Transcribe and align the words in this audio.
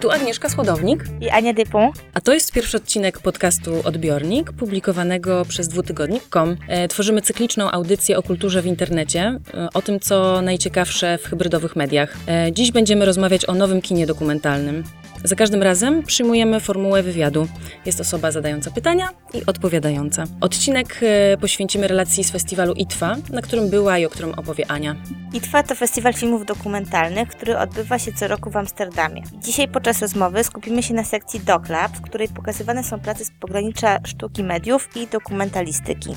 Tu 0.00 0.10
Agnieszka 0.10 0.48
Słodownik 0.48 1.04
i 1.20 1.30
Ania 1.30 1.52
Dypon. 1.52 1.90
A 2.14 2.20
to 2.20 2.34
jest 2.34 2.52
pierwszy 2.52 2.76
odcinek 2.76 3.18
podcastu 3.18 3.72
Odbiornik, 3.84 4.52
publikowanego 4.52 5.44
przez 5.44 5.68
dwutygodnik.com. 5.68 6.56
E, 6.68 6.88
tworzymy 6.88 7.22
cykliczną 7.22 7.70
audycję 7.70 8.18
o 8.18 8.22
kulturze 8.22 8.62
w 8.62 8.66
internecie, 8.66 9.40
e, 9.54 9.68
o 9.74 9.82
tym, 9.82 10.00
co 10.00 10.42
najciekawsze 10.42 11.18
w 11.18 11.26
hybrydowych 11.26 11.76
mediach. 11.76 12.16
E, 12.28 12.52
dziś 12.52 12.72
będziemy 12.72 13.04
rozmawiać 13.04 13.48
o 13.48 13.54
nowym 13.54 13.82
kinie 13.82 14.06
dokumentalnym. 14.06 14.84
Za 15.24 15.36
każdym 15.36 15.62
razem 15.62 16.02
przyjmujemy 16.02 16.60
formułę 16.60 17.02
wywiadu. 17.02 17.48
Jest 17.86 18.00
osoba 18.00 18.30
zadająca 18.30 18.70
pytania 18.70 19.08
i 19.34 19.46
odpowiadająca. 19.46 20.24
Odcinek 20.40 21.00
e, 21.02 21.36
poświęcimy 21.36 21.88
relacji 21.88 22.24
z 22.24 22.30
festiwalu 22.30 22.72
ITWA, 22.72 23.16
na 23.32 23.42
którym 23.42 23.70
była 23.70 23.98
i 23.98 24.06
o 24.06 24.10
którym 24.10 24.34
opowie 24.34 24.70
Ania. 24.70 24.96
ITWA 25.32 25.62
to 25.62 25.74
festiwal 25.74 26.14
filmów 26.14 26.46
dokumentalnych, 26.46 27.28
który 27.28 27.58
odbywa 27.58 27.98
się 27.98 28.12
co 28.12 28.28
roku 28.28 28.50
w 28.50 28.56
Amsterdamie. 28.56 29.22
Dzisiaj 29.42 29.68
podczas 29.68 30.02
rozmowy 30.02 30.44
skupimy 30.44 30.82
się 30.82 30.94
na 30.94 31.04
sekcji 31.04 31.40
DocLab, 31.40 31.92
w 31.92 32.00
której 32.00 32.28
pokazywane 32.28 32.84
są 32.84 33.00
prace 33.00 33.24
z 33.24 33.30
pogranicza 33.40 33.98
sztuki 34.04 34.44
mediów 34.44 34.88
i 34.96 35.06
dokumentalistyki 35.06 36.10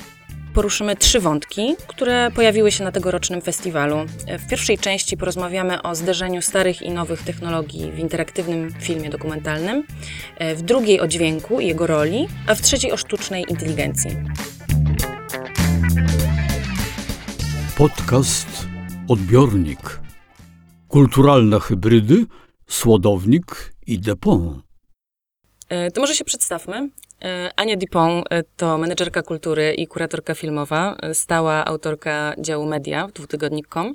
poruszymy 0.54 0.96
trzy 0.96 1.20
wątki, 1.20 1.74
które 1.86 2.30
pojawiły 2.34 2.72
się 2.72 2.84
na 2.84 2.92
tegorocznym 2.92 3.40
festiwalu. 3.40 3.96
W 4.38 4.48
pierwszej 4.48 4.78
części 4.78 5.16
porozmawiamy 5.16 5.82
o 5.82 5.94
zderzeniu 5.94 6.42
starych 6.42 6.82
i 6.82 6.90
nowych 6.90 7.22
technologii 7.22 7.92
w 7.92 7.98
interaktywnym 7.98 8.74
filmie 8.80 9.10
dokumentalnym, 9.10 9.84
w 10.56 10.62
drugiej 10.62 11.00
o 11.00 11.06
dźwięku 11.06 11.60
i 11.60 11.66
jego 11.66 11.86
roli, 11.86 12.28
a 12.46 12.54
w 12.54 12.62
trzeciej 12.62 12.92
o 12.92 12.96
sztucznej 12.96 13.44
inteligencji. 13.48 14.10
Podcast 17.76 18.66
Odbiornik. 19.08 20.00
Kulturalne 20.88 21.60
hybrydy, 21.60 22.26
słodownik 22.68 23.74
i 23.86 23.98
depon. 23.98 24.62
E, 25.68 25.90
to 25.90 26.00
może 26.00 26.14
się 26.14 26.24
przedstawmy. 26.24 26.88
E, 27.24 27.50
Ania 27.56 27.76
Dupont 27.76 28.24
e, 28.30 28.42
to 28.56 28.78
menedżerka 28.78 29.22
kultury 29.22 29.74
i 29.74 29.86
kuratorka 29.86 30.34
filmowa, 30.34 30.96
e, 31.02 31.14
stała 31.14 31.64
autorka 31.64 32.34
działu 32.38 32.66
media 32.66 33.06
w 33.06 33.12
dwutygodnik.com. 33.12 33.92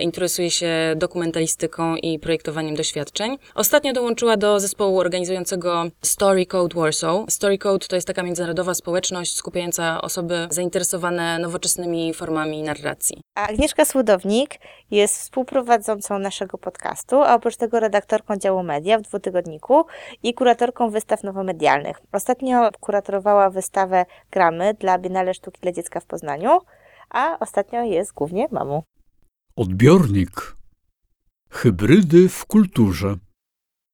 Interesuje 0.00 0.50
się 0.50 0.68
dokumentalistyką 0.96 1.96
i 1.96 2.18
projektowaniem 2.18 2.74
doświadczeń. 2.74 3.38
Ostatnio 3.54 3.92
dołączyła 3.92 4.36
do 4.36 4.60
zespołu 4.60 4.98
organizującego 4.98 5.84
Story 6.02 6.46
Code 6.46 6.80
Warsaw. 6.80 7.16
Story 7.28 7.58
Code 7.58 7.86
to 7.86 7.96
jest 7.96 8.06
taka 8.06 8.22
międzynarodowa 8.22 8.74
społeczność 8.74 9.36
skupiająca 9.36 10.02
osoby 10.02 10.48
zainteresowane 10.50 11.38
nowoczesnymi 11.38 12.14
formami 12.14 12.62
narracji. 12.62 13.20
A 13.34 13.46
Agnieszka 13.48 13.84
Słodownik 13.84 14.58
jest 14.90 15.16
współprowadzącą 15.16 16.18
naszego 16.18 16.58
podcastu, 16.58 17.22
a 17.22 17.34
oprócz 17.34 17.56
tego 17.56 17.80
redaktorką 17.80 18.36
działu 18.36 18.62
media 18.62 18.98
w 18.98 19.02
dwutygodniku 19.02 19.84
i 20.22 20.34
kuratorką 20.34 20.90
wystaw 20.90 21.22
nowomedialnych. 21.22 22.00
Ostatnio 22.12 22.70
kuratorowała 22.80 23.50
wystawę 23.50 24.06
Gramy 24.30 24.74
dla 24.74 24.98
Biennale 24.98 25.34
Sztuki 25.34 25.60
dla 25.60 25.72
Dziecka 25.72 26.00
w 26.00 26.06
Poznaniu, 26.06 26.60
a 27.10 27.38
ostatnio 27.38 27.82
jest 27.82 28.12
głównie 28.12 28.48
mamą. 28.50 28.82
Odbiornik. 29.56 30.56
Hybrydy 31.50 32.28
w 32.28 32.46
kulturze. 32.46 33.16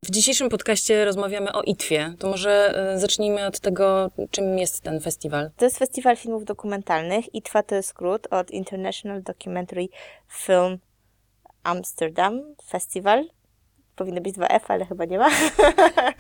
W 0.05 0.11
dzisiejszym 0.11 0.49
podcaście 0.49 1.05
rozmawiamy 1.05 1.53
o 1.53 1.63
ITWie. 1.63 2.15
To 2.19 2.29
może 2.29 2.75
e, 2.93 2.99
zacznijmy 2.99 3.47
od 3.47 3.61
tego, 3.61 4.11
czym 4.31 4.59
jest 4.59 4.81
ten 4.81 5.01
festiwal. 5.01 5.51
To 5.57 5.65
jest 5.65 5.79
festiwal 5.79 6.17
filmów 6.17 6.45
dokumentalnych. 6.45 7.35
ITWA 7.35 7.63
to 7.63 7.75
jest 7.75 7.89
skrót 7.89 8.29
od 8.31 8.51
International 8.51 9.23
Documentary 9.23 9.89
Film 10.29 10.79
Amsterdam 11.63 12.55
Festival 12.71 13.25
powinny 13.97 14.21
być 14.21 14.35
dwa 14.35 14.47
F, 14.49 14.71
ale 14.71 14.85
chyba 14.85 15.05
nie 15.05 15.19
ma. 15.19 15.29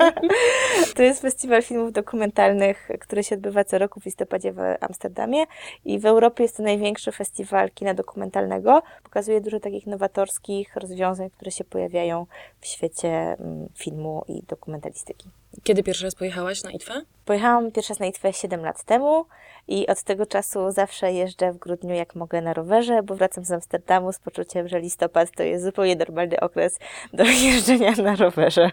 to 0.96 1.02
jest 1.02 1.22
festiwal 1.22 1.62
filmów 1.62 1.92
dokumentalnych, 1.92 2.88
który 3.00 3.24
się 3.24 3.34
odbywa 3.34 3.64
co 3.64 3.78
roku 3.78 4.00
w 4.00 4.04
listopadzie 4.04 4.52
w 4.52 4.58
Amsterdamie 4.80 5.44
i 5.84 5.98
w 5.98 6.06
Europie 6.06 6.42
jest 6.42 6.56
to 6.56 6.62
największy 6.62 7.12
festiwal 7.12 7.70
kina 7.70 7.94
dokumentalnego. 7.94 8.82
Pokazuje 9.02 9.40
dużo 9.40 9.60
takich 9.60 9.86
nowatorskich 9.86 10.76
rozwiązań, 10.76 11.30
które 11.30 11.50
się 11.50 11.64
pojawiają 11.64 12.26
w 12.60 12.66
świecie 12.66 13.08
mm, 13.08 13.68
filmu 13.74 14.24
i 14.28 14.42
dokumentalistyki. 14.42 15.41
Kiedy 15.62 15.82
pierwszy 15.82 16.04
raz 16.04 16.14
pojechałaś 16.14 16.62
na 16.62 16.70
ITWę? 16.70 17.02
Pojechałam 17.24 17.72
pierwszy 17.72 17.92
raz 17.92 18.00
na 18.00 18.06
ITWę 18.06 18.32
7 18.32 18.60
lat 18.60 18.84
temu 18.84 19.26
i 19.68 19.86
od 19.86 20.02
tego 20.02 20.26
czasu 20.26 20.70
zawsze 20.70 21.12
jeżdżę 21.12 21.52
w 21.52 21.58
grudniu 21.58 21.94
jak 21.94 22.14
mogę 22.14 22.42
na 22.42 22.54
rowerze, 22.54 23.02
bo 23.02 23.14
wracam 23.14 23.44
z 23.44 23.50
Amsterdamu 23.50 24.12
z 24.12 24.18
poczuciem, 24.18 24.68
że 24.68 24.80
listopad 24.80 25.30
to 25.36 25.42
jest 25.42 25.64
zupełnie 25.64 25.96
normalny 25.96 26.40
okres 26.40 26.78
do 27.12 27.24
jeżdżenia 27.46 27.92
na 27.92 28.16
rowerze. 28.16 28.70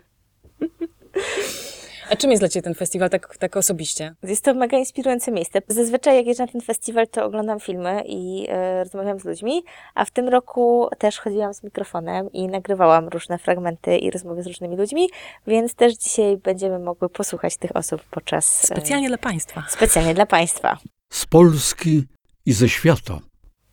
A 2.10 2.16
czym 2.16 2.32
jest 2.32 2.42
dla 2.42 2.50
Ciebie 2.50 2.64
ten 2.64 2.76
festiwal 2.76 3.10
tak, 3.10 3.38
tak 3.38 3.58
osobiście? 3.58 4.16
Jest 4.24 4.44
to 4.44 4.54
mega 4.54 4.78
inspirujące 4.78 5.32
miejsce. 5.32 5.62
Zazwyczaj 5.68 6.16
jak 6.16 6.26
jeżdżę 6.26 6.44
na 6.44 6.52
ten 6.52 6.62
festiwal, 6.62 7.08
to 7.08 7.26
oglądam 7.26 7.60
filmy 7.60 8.04
i 8.06 8.48
e, 8.50 8.84
rozmawiam 8.84 9.20
z 9.20 9.26
ludźmi, 9.26 9.64
a 9.96 10.06
w 10.06 10.12
tym 10.12 10.30
roku 10.30 10.90
też 10.98 11.20
chodziłam 11.20 11.54
z 11.54 11.64
mikrofonem 11.64 12.32
i 12.32 12.48
nagrywałam 12.48 13.08
różne 13.08 13.38
fragmenty 13.38 13.98
i 13.98 14.12
rozmowy 14.12 14.44
z 14.44 14.48
różnymi 14.48 14.78
ludźmi, 14.78 15.10
więc 15.48 15.76
też 15.76 15.94
dzisiaj 15.94 16.38
będziemy 16.38 16.80
mogły 16.80 17.10
posłuchać 17.10 17.58
tych 17.58 17.76
osób 17.76 18.02
podczas... 18.12 18.64
E, 18.64 18.68
specjalnie 18.68 19.08
dla 19.08 19.18
Państwa. 19.18 19.64
Specjalnie 19.70 20.14
dla 20.14 20.26
Państwa. 20.26 20.78
Z 21.14 21.26
Polski 21.26 22.04
i 22.46 22.54
ze 22.54 22.70
świata. 22.70 23.20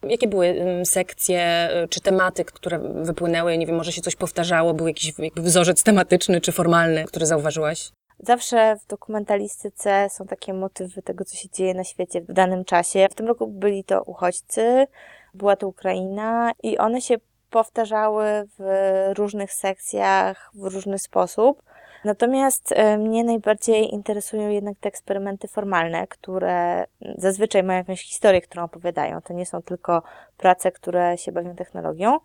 Jakie 0.02 0.28
były 0.28 0.46
mm, 0.46 0.86
sekcje 0.86 1.68
y, 1.84 1.88
czy 1.88 2.00
tematy, 2.00 2.44
które 2.44 2.78
wypłynęły? 3.04 3.58
Nie 3.58 3.66
wiem, 3.66 3.76
może 3.76 3.92
się 3.92 4.02
coś 4.02 4.16
powtarzało? 4.16 4.74
Był 4.74 4.88
jakiś 4.88 5.12
jakby 5.18 5.42
wzorzec 5.42 5.82
tematyczny 5.82 6.40
czy 6.40 6.52
formalny, 6.52 7.04
który 7.04 7.26
zauważyłaś? 7.26 7.90
Zawsze 8.18 8.76
w 8.76 8.86
dokumentalistyce 8.86 10.08
są 10.10 10.26
takie 10.26 10.54
motywy 10.54 11.02
tego, 11.02 11.24
co 11.24 11.36
się 11.36 11.48
dzieje 11.48 11.74
na 11.74 11.84
świecie 11.84 12.20
w 12.20 12.32
danym 12.32 12.64
czasie. 12.64 13.06
W 13.10 13.14
tym 13.14 13.26
roku 13.26 13.46
byli 13.46 13.84
to 13.84 14.02
uchodźcy, 14.02 14.86
była 15.34 15.56
to 15.56 15.68
Ukraina 15.68 16.52
i 16.62 16.78
one 16.78 17.00
się 17.00 17.16
powtarzały 17.50 18.24
w 18.58 18.64
różnych 19.16 19.52
sekcjach, 19.52 20.50
w 20.54 20.64
różny 20.64 20.98
sposób. 20.98 21.62
Natomiast 22.04 22.72
e, 22.72 22.98
mnie 22.98 23.24
najbardziej 23.24 23.94
interesują 23.94 24.48
jednak 24.48 24.78
te 24.80 24.88
eksperymenty 24.88 25.48
formalne, 25.48 26.06
które 26.06 26.84
zazwyczaj 27.18 27.62
mają 27.62 27.78
jakąś 27.78 28.02
historię, 28.02 28.40
którą 28.40 28.64
opowiadają. 28.64 29.20
To 29.22 29.32
nie 29.32 29.46
są 29.46 29.62
tylko 29.62 30.02
prace, 30.36 30.72
które 30.72 31.18
się 31.18 31.32
bawią 31.32 31.56
technologią. 31.56 32.18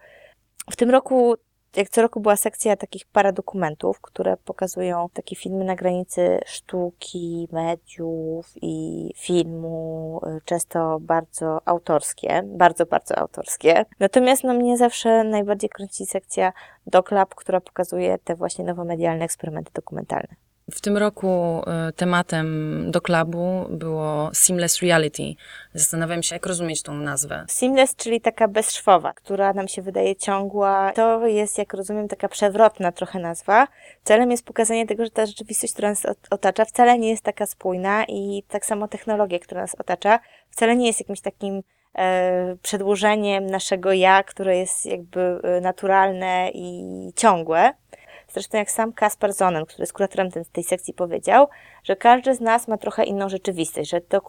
W 0.71 0.75
tym 0.75 0.89
roku 0.89 1.35
jak 1.75 1.89
co 1.89 2.01
roku 2.01 2.19
była 2.19 2.35
sekcja 2.35 2.75
takich 2.75 3.05
paradokumentów, 3.05 4.01
które 4.01 4.37
pokazują 4.37 5.09
takie 5.13 5.35
filmy 5.35 5.65
na 5.65 5.75
granicy 5.75 6.39
sztuki, 6.45 7.47
mediów 7.51 8.53
i 8.61 9.09
filmu, 9.17 10.21
y, 10.37 10.41
często 10.45 10.97
bardzo 11.01 11.59
autorskie, 11.65 12.43
bardzo, 12.45 12.85
bardzo 12.85 13.17
autorskie. 13.17 13.85
Natomiast 13.99 14.43
no, 14.43 14.53
mnie 14.53 14.77
zawsze 14.77 15.23
najbardziej 15.23 15.69
kręci 15.69 16.05
sekcja 16.05 16.53
DocLab, 16.87 17.35
która 17.35 17.61
pokazuje 17.61 18.17
te 18.17 18.35
właśnie 18.35 18.65
nowomedialne 18.65 19.25
eksperymenty 19.25 19.71
dokumentalne. 19.73 20.40
W 20.71 20.81
tym 20.81 20.97
roku 20.97 21.61
y, 21.89 21.93
tematem 21.93 22.85
do 22.91 23.01
klubu 23.01 23.65
było 23.69 24.29
Seamless 24.33 24.81
Reality. 24.81 25.23
Zastanawiam 25.73 26.23
się, 26.23 26.35
jak 26.35 26.45
rozumieć 26.45 26.81
tą 26.81 26.93
nazwę. 26.93 27.45
Seamless, 27.47 27.95
czyli 27.95 28.21
taka 28.21 28.47
bezszwowa, 28.47 29.13
która 29.13 29.53
nam 29.53 29.67
się 29.67 29.81
wydaje 29.81 30.15
ciągła. 30.15 30.91
To 30.95 31.27
jest, 31.27 31.57
jak 31.57 31.73
rozumiem, 31.73 32.07
taka 32.07 32.27
przewrotna 32.27 32.91
trochę 32.91 33.19
nazwa. 33.19 33.67
Celem 34.03 34.31
jest 34.31 34.45
pokazanie 34.45 34.87
tego, 34.87 35.05
że 35.05 35.11
ta 35.11 35.25
rzeczywistość, 35.25 35.73
która 35.73 35.89
nas 35.89 36.03
otacza, 36.29 36.65
wcale 36.65 36.99
nie 36.99 37.09
jest 37.09 37.23
taka 37.23 37.45
spójna 37.45 38.05
i 38.07 38.43
tak 38.47 38.65
samo 38.65 38.87
technologia, 38.87 39.39
która 39.39 39.61
nas 39.61 39.75
otacza, 39.75 40.19
wcale 40.49 40.75
nie 40.75 40.87
jest 40.87 40.99
jakimś 40.99 41.21
takim 41.21 41.63
e, 41.97 42.55
przedłużeniem 42.61 43.47
naszego 43.47 43.93
ja, 43.93 44.23
które 44.23 44.57
jest 44.57 44.85
jakby 44.85 45.39
e, 45.43 45.61
naturalne 45.61 46.51
i 46.53 46.85
ciągłe 47.15 47.73
Zresztą 48.33 48.57
jak 48.57 48.71
sam 48.71 48.93
Kaspar 48.93 49.33
Zonen, 49.33 49.65
który 49.65 49.81
jest 49.81 49.93
kuratorem 49.93 50.29
tej 50.51 50.63
sekcji 50.63 50.93
powiedział, 50.93 51.47
że 51.83 51.95
każdy 51.95 52.35
z 52.35 52.41
nas 52.41 52.67
ma 52.67 52.77
trochę 52.77 53.03
inną 53.03 53.29
rzeczywistość, 53.29 53.89
że, 53.89 54.01
to, 54.01 54.21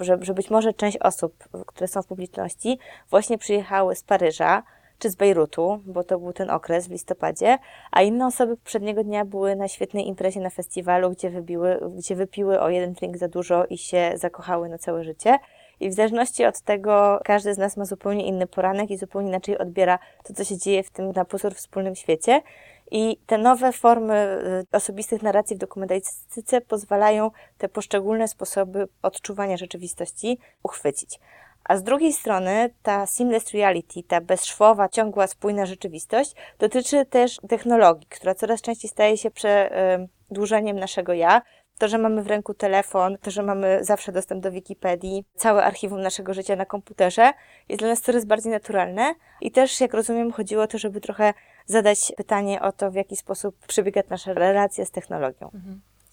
że, 0.00 0.18
że 0.20 0.34
być 0.34 0.50
może 0.50 0.72
część 0.72 0.98
osób, 0.98 1.48
które 1.66 1.88
są 1.88 2.02
w 2.02 2.06
publiczności, 2.06 2.78
właśnie 3.10 3.38
przyjechały 3.38 3.96
z 3.96 4.02
Paryża, 4.02 4.62
czy 4.98 5.10
z 5.10 5.16
Bejrutu, 5.16 5.80
bo 5.86 6.04
to 6.04 6.18
był 6.18 6.32
ten 6.32 6.50
okres 6.50 6.88
w 6.88 6.90
listopadzie, 6.90 7.58
a 7.92 8.02
inne 8.02 8.26
osoby 8.26 8.56
poprzedniego 8.56 9.04
dnia 9.04 9.24
były 9.24 9.56
na 9.56 9.68
świetnej 9.68 10.08
imprezie 10.08 10.40
na 10.40 10.50
festiwalu, 10.50 11.10
gdzie, 11.10 11.30
wybiły, 11.30 11.80
gdzie 11.96 12.16
wypiły 12.16 12.60
o 12.60 12.68
jeden 12.68 12.92
drink 12.92 13.16
za 13.16 13.28
dużo 13.28 13.64
i 13.64 13.78
się 13.78 14.12
zakochały 14.14 14.68
na 14.68 14.78
całe 14.78 15.04
życie. 15.04 15.38
I 15.80 15.90
w 15.90 15.92
zależności 15.92 16.44
od 16.44 16.60
tego, 16.60 17.20
każdy 17.24 17.54
z 17.54 17.58
nas 17.58 17.76
ma 17.76 17.84
zupełnie 17.84 18.26
inny 18.26 18.46
poranek 18.46 18.90
i 18.90 18.96
zupełnie 18.96 19.28
inaczej 19.28 19.58
odbiera 19.58 19.98
to, 20.24 20.34
co 20.34 20.44
się 20.44 20.58
dzieje 20.58 20.82
w 20.82 20.90
tym 20.90 21.12
na 21.12 21.24
pozór 21.24 21.54
wspólnym 21.54 21.94
świecie. 21.94 22.42
I 22.90 23.16
te 23.26 23.38
nowe 23.38 23.72
formy 23.72 24.38
y, 24.72 24.76
osobistych 24.76 25.22
narracji 25.22 25.56
w 25.56 25.58
dokumentalistyce 25.58 26.60
pozwalają 26.60 27.30
te 27.58 27.68
poszczególne 27.68 28.28
sposoby 28.28 28.88
odczuwania 29.02 29.56
rzeczywistości 29.56 30.38
uchwycić. 30.62 31.20
A 31.64 31.76
z 31.76 31.82
drugiej 31.82 32.12
strony 32.12 32.70
ta 32.82 33.06
seamless 33.06 33.52
reality, 33.52 34.02
ta 34.02 34.20
bezszwowa, 34.20 34.88
ciągła, 34.88 35.26
spójna 35.26 35.66
rzeczywistość 35.66 36.34
dotyczy 36.58 37.06
też 37.06 37.36
technologii, 37.48 38.06
która 38.10 38.34
coraz 38.34 38.62
częściej 38.62 38.90
staje 38.90 39.16
się 39.16 39.30
przedłużeniem 39.30 40.78
naszego 40.78 41.12
ja. 41.12 41.42
To, 41.78 41.88
że 41.88 41.98
mamy 41.98 42.22
w 42.22 42.26
ręku 42.26 42.54
telefon, 42.54 43.18
to, 43.22 43.30
że 43.30 43.42
mamy 43.42 43.84
zawsze 43.84 44.12
dostęp 44.12 44.42
do 44.42 44.50
Wikipedii, 44.50 45.24
całe 45.36 45.64
archiwum 45.64 46.00
naszego 46.00 46.34
życia 46.34 46.56
na 46.56 46.66
komputerze, 46.66 47.32
jest 47.68 47.80
dla 47.80 47.88
nas 47.88 48.00
coraz 48.00 48.24
bardziej 48.24 48.52
naturalne. 48.52 49.14
I 49.40 49.50
też, 49.50 49.80
jak 49.80 49.94
rozumiem, 49.94 50.32
chodziło 50.32 50.62
o 50.62 50.66
to, 50.66 50.78
żeby 50.78 51.00
trochę 51.00 51.34
zadać 51.66 52.12
pytanie 52.16 52.62
o 52.62 52.72
to, 52.72 52.90
w 52.90 52.94
jaki 52.94 53.16
sposób 53.16 53.66
przebiega 53.66 54.02
nasza 54.10 54.32
relacja 54.32 54.84
z 54.84 54.90
technologią. 54.90 55.50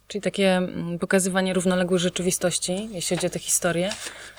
Czyli 0.08 0.22
takie 0.22 0.58
mm, 0.58 1.00
pokazywanie 1.00 1.54
równoległej 1.54 2.00
rzeczywistości, 2.00 2.90
jeśli 2.92 3.18
chodzi 3.18 3.28
o 3.28 3.30
tę 3.30 3.40
historię. 3.40 3.90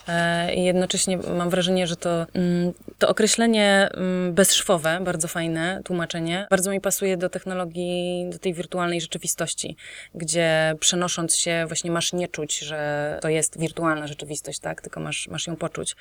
E, 0.08 0.54
I 0.54 0.64
jednocześnie 0.64 1.16
mam 1.16 1.50
wrażenie, 1.50 1.86
że 1.86 1.96
to, 1.96 2.26
mm, 2.34 2.72
to 2.98 3.08
określenie 3.08 3.88
mm, 3.94 4.34
bezszwowe, 4.34 4.98
bardzo 5.00 5.28
fajne 5.28 5.80
tłumaczenie, 5.84 6.46
bardzo 6.50 6.70
mi 6.70 6.80
pasuje 6.80 7.16
do 7.16 7.28
technologii, 7.28 8.26
do 8.32 8.38
tej 8.38 8.54
wirtualnej 8.54 9.00
rzeczywistości, 9.00 9.76
gdzie 10.14 10.74
przenosząc 10.80 11.36
się 11.36 11.64
właśnie 11.66 11.90
masz 11.90 12.12
nie 12.12 12.28
czuć, 12.28 12.58
że 12.58 13.18
to 13.22 13.28
jest 13.28 13.60
wirtualna 13.60 14.06
rzeczywistość, 14.06 14.58
tak? 14.58 14.82
Tylko 14.82 15.00
masz, 15.00 15.28
masz 15.28 15.46
ją 15.46 15.56
poczuć. 15.56 15.96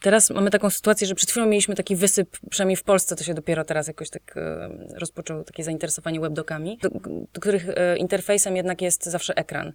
Teraz 0.00 0.30
mamy 0.30 0.50
taką 0.50 0.70
sytuację, 0.70 1.06
że 1.06 1.14
przed 1.14 1.30
chwilą 1.30 1.46
mieliśmy 1.46 1.74
taki 1.74 1.96
wysyp, 1.96 2.38
przynajmniej 2.50 2.76
w 2.76 2.84
Polsce 2.84 3.16
to 3.16 3.24
się 3.24 3.34
dopiero 3.34 3.64
teraz 3.64 3.86
jakoś 3.86 4.10
tak 4.10 4.36
e, 4.36 4.68
rozpoczęło 4.98 5.44
takie 5.44 5.64
zainteresowanie 5.64 6.20
webdokami, 6.20 6.78
do, 6.82 6.88
do 7.34 7.40
których 7.40 7.68
e, 7.68 7.96
interfejsem 7.96 8.56
jednak 8.56 8.82
jest 8.82 9.04
zawsze 9.04 9.34
ekran. 9.36 9.72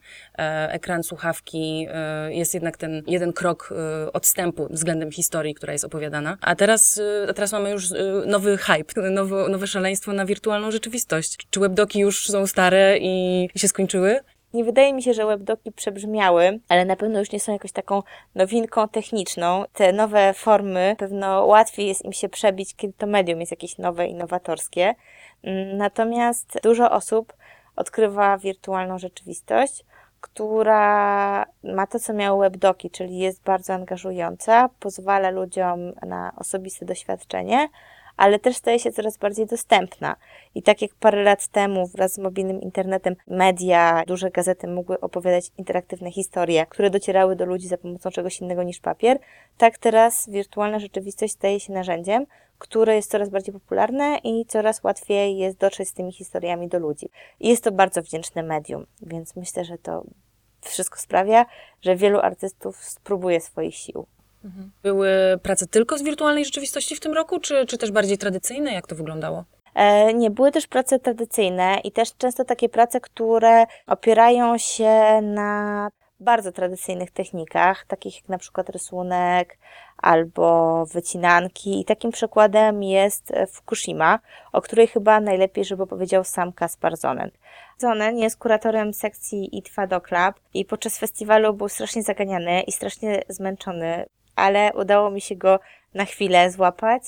Ekran, 0.69 1.03
słuchawki, 1.03 1.87
jest 2.29 2.53
jednak 2.53 2.77
ten 2.77 3.03
jeden 3.07 3.33
krok 3.33 3.70
odstępu 4.13 4.67
względem 4.69 5.11
historii, 5.11 5.53
która 5.53 5.73
jest 5.73 5.85
opowiadana. 5.85 6.37
A 6.41 6.55
teraz, 6.55 6.97
e, 6.97 7.29
a 7.29 7.33
teraz 7.33 7.51
mamy 7.51 7.69
już 7.71 7.91
e, 7.91 7.95
nowy 8.25 8.57
hype, 8.57 9.01
nowe, 9.11 9.49
nowe 9.49 9.67
szaleństwo 9.67 10.13
na 10.13 10.25
wirtualną 10.25 10.71
rzeczywistość. 10.71 11.37
Czy 11.49 11.59
webdoki 11.59 11.99
już 11.99 12.27
są 12.27 12.47
stare 12.47 12.97
i, 12.97 13.49
i 13.55 13.59
się 13.59 13.67
skończyły? 13.67 14.19
Nie 14.53 14.63
wydaje 14.63 14.93
mi 14.93 15.03
się, 15.03 15.13
że 15.13 15.25
webdoki 15.25 15.71
przebrzmiały, 15.71 16.59
ale 16.69 16.85
na 16.85 16.95
pewno 16.95 17.19
już 17.19 17.31
nie 17.31 17.39
są 17.39 17.53
jakąś 17.53 17.71
taką 17.71 18.03
nowinką 18.35 18.87
techniczną. 18.87 19.65
Te 19.73 19.93
nowe 19.93 20.33
formy, 20.33 20.95
pewno 20.97 21.45
łatwiej 21.45 21.87
jest 21.87 22.05
im 22.05 22.13
się 22.13 22.29
przebić, 22.29 22.75
kiedy 22.75 22.93
to 22.97 23.07
medium 23.07 23.39
jest 23.39 23.51
jakieś 23.51 23.77
nowe, 23.77 24.07
innowatorskie. 24.07 24.95
Mm, 25.43 25.77
Natomiast 25.77 26.59
dużo 26.63 26.91
osób 26.91 27.33
odkrywa 27.75 28.37
wirtualną 28.37 28.99
rzeczywistość, 28.99 29.85
która 30.21 31.45
ma 31.63 31.87
to, 31.87 31.99
co 31.99 32.13
miały 32.13 32.43
webdoki, 32.43 32.89
czyli 32.89 33.17
jest 33.17 33.43
bardzo 33.43 33.73
angażująca, 33.73 34.69
pozwala 34.79 35.29
ludziom 35.29 35.79
na 36.07 36.31
osobiste 36.35 36.85
doświadczenie, 36.85 37.69
ale 38.21 38.39
też 38.39 38.55
staje 38.55 38.79
się 38.79 38.91
coraz 38.91 39.17
bardziej 39.17 39.45
dostępna. 39.45 40.15
I 40.55 40.63
tak 40.63 40.81
jak 40.81 40.91
parę 40.95 41.23
lat 41.23 41.47
temu 41.47 41.87
wraz 41.87 42.13
z 42.13 42.17
mobilnym 42.17 42.61
internetem 42.61 43.15
media, 43.27 44.03
duże 44.07 44.31
gazety 44.31 44.67
mogły 44.67 44.99
opowiadać 44.99 45.51
interaktywne 45.57 46.11
historie, 46.11 46.65
które 46.65 46.89
docierały 46.89 47.35
do 47.35 47.45
ludzi 47.45 47.67
za 47.67 47.77
pomocą 47.77 48.11
czegoś 48.11 48.41
innego 48.41 48.63
niż 48.63 48.79
papier, 48.79 49.19
tak 49.57 49.77
teraz 49.77 50.29
wirtualna 50.29 50.79
rzeczywistość 50.79 51.33
staje 51.33 51.59
się 51.59 51.73
narzędziem, 51.73 52.25
które 52.57 52.95
jest 52.95 53.11
coraz 53.11 53.29
bardziej 53.29 53.53
popularne 53.53 54.17
i 54.23 54.45
coraz 54.45 54.83
łatwiej 54.83 55.37
jest 55.37 55.57
dotrzeć 55.57 55.89
z 55.89 55.93
tymi 55.93 56.11
historiami 56.11 56.67
do 56.67 56.79
ludzi. 56.79 57.09
I 57.39 57.49
jest 57.49 57.63
to 57.63 57.71
bardzo 57.71 58.01
wdzięczne 58.01 58.43
medium, 58.43 58.85
więc 59.01 59.35
myślę, 59.35 59.65
że 59.65 59.77
to 59.77 60.03
wszystko 60.61 60.99
sprawia, 60.99 61.45
że 61.81 61.95
wielu 61.95 62.19
artystów 62.19 62.77
spróbuje 62.77 63.41
swoich 63.41 63.75
sił. 63.75 64.05
Były 64.83 65.09
prace 65.43 65.67
tylko 65.67 65.97
z 65.97 66.03
wirtualnej 66.03 66.45
rzeczywistości 66.45 66.95
w 66.95 66.99
tym 66.99 67.13
roku, 67.13 67.39
czy, 67.39 67.65
czy 67.65 67.77
też 67.77 67.91
bardziej 67.91 68.17
tradycyjne? 68.17 68.73
Jak 68.73 68.87
to 68.87 68.95
wyglądało? 68.95 69.43
E, 69.75 70.13
Nie, 70.13 70.31
były 70.31 70.51
też 70.51 70.67
prace 70.67 70.99
tradycyjne 70.99 71.79
i 71.83 71.91
też 71.91 72.17
często 72.17 72.45
takie 72.45 72.69
prace, 72.69 72.99
które 73.01 73.65
opierają 73.87 74.57
się 74.57 75.21
na 75.21 75.89
bardzo 76.19 76.51
tradycyjnych 76.51 77.11
technikach, 77.11 77.85
takich 77.85 78.15
jak 78.15 78.29
na 78.29 78.37
przykład 78.37 78.69
rysunek 78.69 79.57
albo 79.97 80.85
wycinanki. 80.85 81.81
I 81.81 81.85
takim 81.85 82.11
przykładem 82.11 82.83
jest 82.83 83.31
e, 83.31 83.47
Fukushima, 83.47 84.19
o 84.51 84.61
której 84.61 84.87
chyba 84.87 85.19
najlepiej, 85.19 85.65
żeby 85.65 85.87
powiedział 85.87 86.23
sam 86.23 86.53
Kaspar 86.53 86.97
Zonen. 86.97 87.31
Zonen 87.77 88.17
jest 88.17 88.37
kuratorem 88.37 88.93
sekcji 88.93 89.57
Itfado 89.57 90.01
Club 90.01 90.35
i 90.53 90.65
podczas 90.65 90.97
festiwalu 90.97 91.53
był 91.53 91.69
strasznie 91.69 92.03
zaganiany 92.03 92.61
i 92.61 92.71
strasznie 92.71 93.21
zmęczony, 93.29 94.05
ale 94.35 94.71
udało 94.73 95.11
mi 95.11 95.21
się 95.21 95.35
go 95.35 95.59
na 95.93 96.05
chwilę 96.05 96.51
złapać 96.51 97.03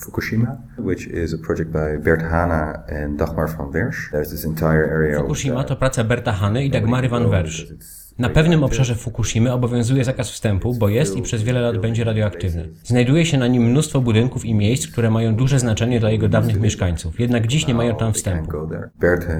Fukushima, 0.00 0.58
which 0.78 1.06
is 1.06 1.34
a 1.34 1.38
project 1.38 1.70
by 1.70 1.98
Bert 1.98 2.22
Hanna 2.22 2.84
and 2.88 3.18
Dagmar 3.18 3.48
van 3.48 3.70
Wersch. 3.70 4.10
There's 4.12 4.30
this 4.30 4.44
entire 4.44 4.84
area 4.84 5.20
Fukushima 5.20 5.60
of, 5.60 5.66
to 5.66 5.76
praca 5.76 6.04
Berta 6.04 6.32
Hany 6.32 6.64
i 6.64 6.70
Dagmary 6.70 7.08
van 7.08 7.30
Wersch. 7.30 7.64
Na 8.18 8.28
pewnym 8.28 8.64
obszarze 8.64 8.94
Fukushimy 8.94 9.52
obowiązuje 9.52 10.04
zakaz 10.04 10.30
wstępu, 10.30 10.74
bo 10.74 10.88
jest 10.88 11.16
i 11.16 11.22
przez 11.22 11.42
wiele 11.42 11.60
lat 11.60 11.78
będzie 11.78 12.04
radioaktywny. 12.04 12.68
Znajduje 12.84 13.26
się 13.26 13.38
na 13.38 13.46
nim 13.46 13.62
mnóstwo 13.62 14.00
budynków 14.00 14.44
i 14.44 14.54
miejsc, 14.54 14.86
które 14.86 15.10
mają 15.10 15.34
duże 15.34 15.58
znaczenie 15.58 16.00
dla 16.00 16.10
jego 16.10 16.28
dawnych 16.28 16.60
mieszkańców, 16.60 17.20
jednak 17.20 17.46
dziś 17.46 17.66
nie 17.66 17.74
mają 17.74 17.96
tam 17.96 18.12
wstępu. 18.12 18.52
Work 19.00 19.28
uh, 19.28 19.34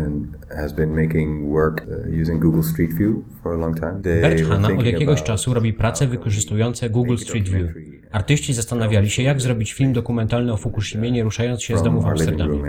od 4.78 4.86
jakiegoś 4.86 5.22
czasu 5.22 5.54
robi 5.54 5.72
prace 5.72 6.06
wykorzystujące 6.06 6.90
Google 6.90 7.16
Street 7.16 7.48
View. 7.48 7.70
Artyści 8.12 8.54
zastanawiali 8.54 9.10
się, 9.10 9.22
jak 9.22 9.40
zrobić 9.40 9.72
film 9.72 9.92
dokumentalny 9.92 10.52
o 10.52 10.56
Fukushimie, 10.56 11.10
nie 11.10 11.24
ruszając 11.24 11.62
się 11.62 11.78
z 11.78 11.82
domu 11.82 12.00
w 12.00 12.06
Amsterdamie. 12.06 12.62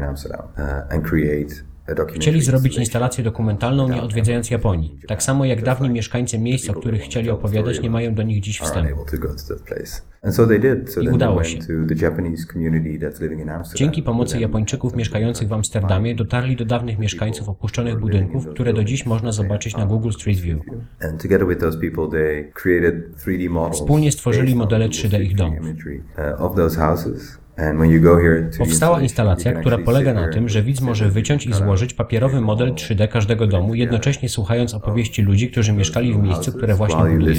Chcieli 2.16 2.42
zrobić 2.42 2.78
instalację 2.78 3.24
dokumentalną, 3.24 3.90
nie 3.90 4.02
odwiedzając 4.02 4.50
Japonii. 4.52 5.00
Tak 5.08 5.24
samo 5.24 5.46
jak 5.46 5.64
dawni 5.64 5.90
mieszkańcy 5.90 6.40
miejsc, 6.40 6.70
o 6.70 6.74
których 6.74 7.02
chcieli 7.02 7.30
opowiadać, 7.30 7.82
nie 7.82 7.90
mają 7.90 8.14
do 8.16 8.24
nich 8.24 8.42
dziś 8.42 8.60
wstępu. 8.60 9.06
I 11.02 11.10
udało 11.10 11.44
się. 11.44 11.60
Dzięki 13.76 14.04
pomocy 14.04 14.40
Japończyków 14.40 14.96
mieszkających 14.96 15.48
w 15.48 15.54
Amsterdamie 15.54 16.16
dotarli 16.16 16.56
do 16.56 16.66
dawnych 16.66 17.00
mieszkańców 17.00 17.50
opuszczonych 17.50 18.00
budynków, 18.00 18.48
które 18.48 18.74
do 18.74 18.84
dziś 18.84 19.06
można 19.06 19.32
zobaczyć 19.32 19.78
na 19.78 19.86
Google 19.86 20.12
Street 20.12 20.40
View. 20.40 20.60
And 21.02 21.22
together 21.22 21.48
with 21.48 21.62
those 21.62 21.80
people, 21.80 22.08
they 22.12 22.52
created 22.54 22.96
3D 23.26 23.50
models. 23.50 23.82
Wspólnie 23.82 24.12
stworzyli 24.12 24.56
modele 24.56 24.86
Google 24.86 25.00
3D 25.00 25.08
Street 25.08 25.24
ich 25.24 25.36
domów. 25.36 25.60
Powstała 28.58 29.02
instalacja, 29.02 29.52
która 29.54 29.78
polega 29.78 30.14
na 30.14 30.28
tym, 30.34 30.50
że 30.50 30.64
widz 30.64 30.82
może 30.82 31.10
wyciąć 31.10 31.46
i 31.46 31.54
złożyć 31.54 31.94
papierowy 31.94 32.42
model 32.42 32.74
3D 32.74 33.08
każdego 33.08 33.48
domu, 33.48 33.76
jednocześnie 33.76 34.30
słuchając 34.30 34.74
opowieści 34.74 35.22
ludzi, 35.22 35.52
którzy 35.52 35.74
mieszkali 35.74 36.14
w 36.14 36.18
miejscu, 36.18 36.52
które 36.54 36.76
właśnie 36.76 36.98
buduje. 37.18 37.36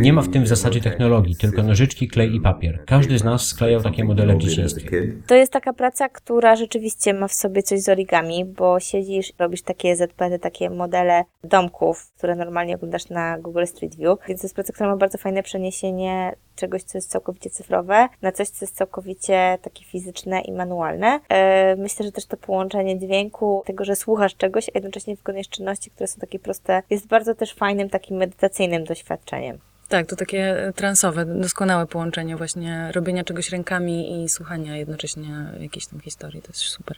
Nie 0.00 0.12
ma 0.12 0.22
w 0.22 0.28
tym 0.28 0.44
w 0.44 0.48
zasadzie 0.48 0.80
technologii, 0.80 1.36
tylko 1.36 1.62
nożyczki, 1.62 2.08
klej 2.08 2.34
i 2.34 2.40
papier. 2.40 2.82
Każdy 2.86 3.18
z 3.18 3.24
nas 3.24 3.46
sklejał 3.46 3.82
takie 3.82 4.04
modele 4.04 4.34
w 4.34 4.38
dzieciństwie. 4.38 5.12
To 5.26 5.34
jest 5.34 5.52
taka 5.52 5.72
praca, 5.72 6.08
która 6.08 6.56
rzeczywiście 6.56 7.14
ma 7.14 7.28
w 7.28 7.34
sobie 7.34 7.62
coś 7.62 7.80
z 7.80 7.88
origami, 7.88 8.44
bo 8.44 8.80
siedzisz, 8.80 9.32
robisz 9.38 9.62
takie 9.62 9.96
ZPT, 9.96 10.38
takie 10.38 10.70
modele 10.70 11.24
domków, 11.44 12.12
które 12.16 12.36
normalnie 12.36 12.74
oglądasz 12.74 13.08
na 13.08 13.38
Google 13.38 13.64
Street 13.66 13.96
View, 13.96 14.18
więc 14.28 14.40
to 14.40 14.44
jest 14.44 14.54
praca, 14.54 14.72
która 14.72 14.88
ma 14.88 14.96
bardzo 14.96 15.18
fajne 15.18 15.42
przeniesienie 15.42 16.32
czegoś, 16.58 16.82
co 16.82 16.98
jest 16.98 17.10
całkowicie 17.10 17.50
cyfrowe, 17.50 18.08
na 18.22 18.32
coś, 18.32 18.48
co 18.48 18.64
jest 18.64 18.76
całkowicie 18.76 19.58
takie 19.62 19.84
fizyczne 19.84 20.40
i 20.40 20.52
manualne. 20.52 21.20
E, 21.28 21.76
Myślę, 21.76 22.06
że 22.06 22.12
też 22.12 22.26
to 22.26 22.36
połączenie 22.36 22.98
dźwięku, 22.98 23.62
tego, 23.66 23.84
że 23.84 23.96
słuchasz 23.96 24.36
czegoś, 24.36 24.68
a 24.68 24.72
jednocześnie 24.74 25.16
wykonujesz 25.16 25.48
czynności, 25.48 25.90
które 25.90 26.06
są 26.06 26.20
takie 26.20 26.38
proste, 26.38 26.82
jest 26.90 27.06
bardzo 27.06 27.34
też 27.34 27.54
fajnym, 27.54 27.90
takim 27.90 28.16
medytacyjnym 28.16 28.84
doświadczeniem. 28.84 29.58
Tak, 29.88 30.06
to 30.06 30.16
takie 30.16 30.72
transowe, 30.76 31.24
doskonałe 31.24 31.86
połączenie 31.86 32.36
właśnie 32.36 32.90
robienia 32.94 33.24
czegoś 33.24 33.50
rękami 33.50 34.24
i 34.24 34.28
słuchania 34.28 34.76
jednocześnie 34.76 35.28
jakiejś 35.60 35.86
tam 35.86 36.00
historii. 36.00 36.42
To 36.42 36.48
jest 36.48 36.60
super. 36.60 36.96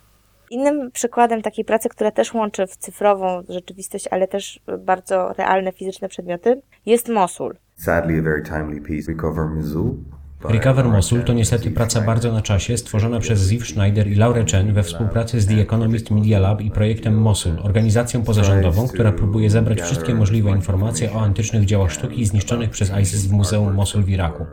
Innym 0.50 0.90
przykładem 0.90 1.42
takiej 1.42 1.64
pracy, 1.64 1.88
która 1.88 2.10
też 2.10 2.34
łączy 2.34 2.66
w 2.66 2.76
cyfrową 2.76 3.42
rzeczywistość, 3.48 4.08
ale 4.10 4.28
też 4.28 4.60
bardzo 4.78 5.32
realne 5.32 5.72
fizyczne 5.72 6.08
przedmioty, 6.08 6.62
jest 6.86 7.08
Mosul. 7.08 7.56
Sadly, 7.80 8.18
a 8.18 8.22
very 8.22 8.42
timely 8.42 8.80
piece, 8.80 9.12
Recover 9.12 9.48
Mosul. 9.48 9.96
Recover 10.44 10.84
Mosul 10.84 11.22
to 11.22 11.32
niestety 11.32 11.70
praca 11.70 12.00
bardzo 12.00 12.32
na 12.32 12.42
czasie, 12.42 12.78
stworzona 12.78 13.20
przez 13.20 13.40
Ziv 13.40 13.66
Schneider 13.66 14.06
i 14.06 14.14
Laurę 14.14 14.44
Chen 14.44 14.74
we 14.74 14.82
współpracy 14.82 15.40
z 15.40 15.46
The 15.46 15.54
Economist 15.54 16.10
Media 16.10 16.38
Lab 16.38 16.60
i 16.60 16.70
projektem 16.70 17.18
Mosul, 17.18 17.52
organizacją 17.62 18.22
pozarządową, 18.22 18.88
która 18.88 19.12
próbuje 19.12 19.50
zebrać 19.50 19.80
wszystkie 19.80 20.14
możliwe 20.14 20.50
informacje 20.50 21.12
o 21.12 21.20
antycznych 21.20 21.64
dziełach 21.64 21.92
sztuki 21.92 22.26
zniszczonych 22.26 22.70
przez 22.70 22.92
ISIS 23.02 23.26
w 23.26 23.32
Muzeum 23.32 23.74
Mosul 23.74 24.02
w 24.02 24.08
Iraku. 24.08 24.46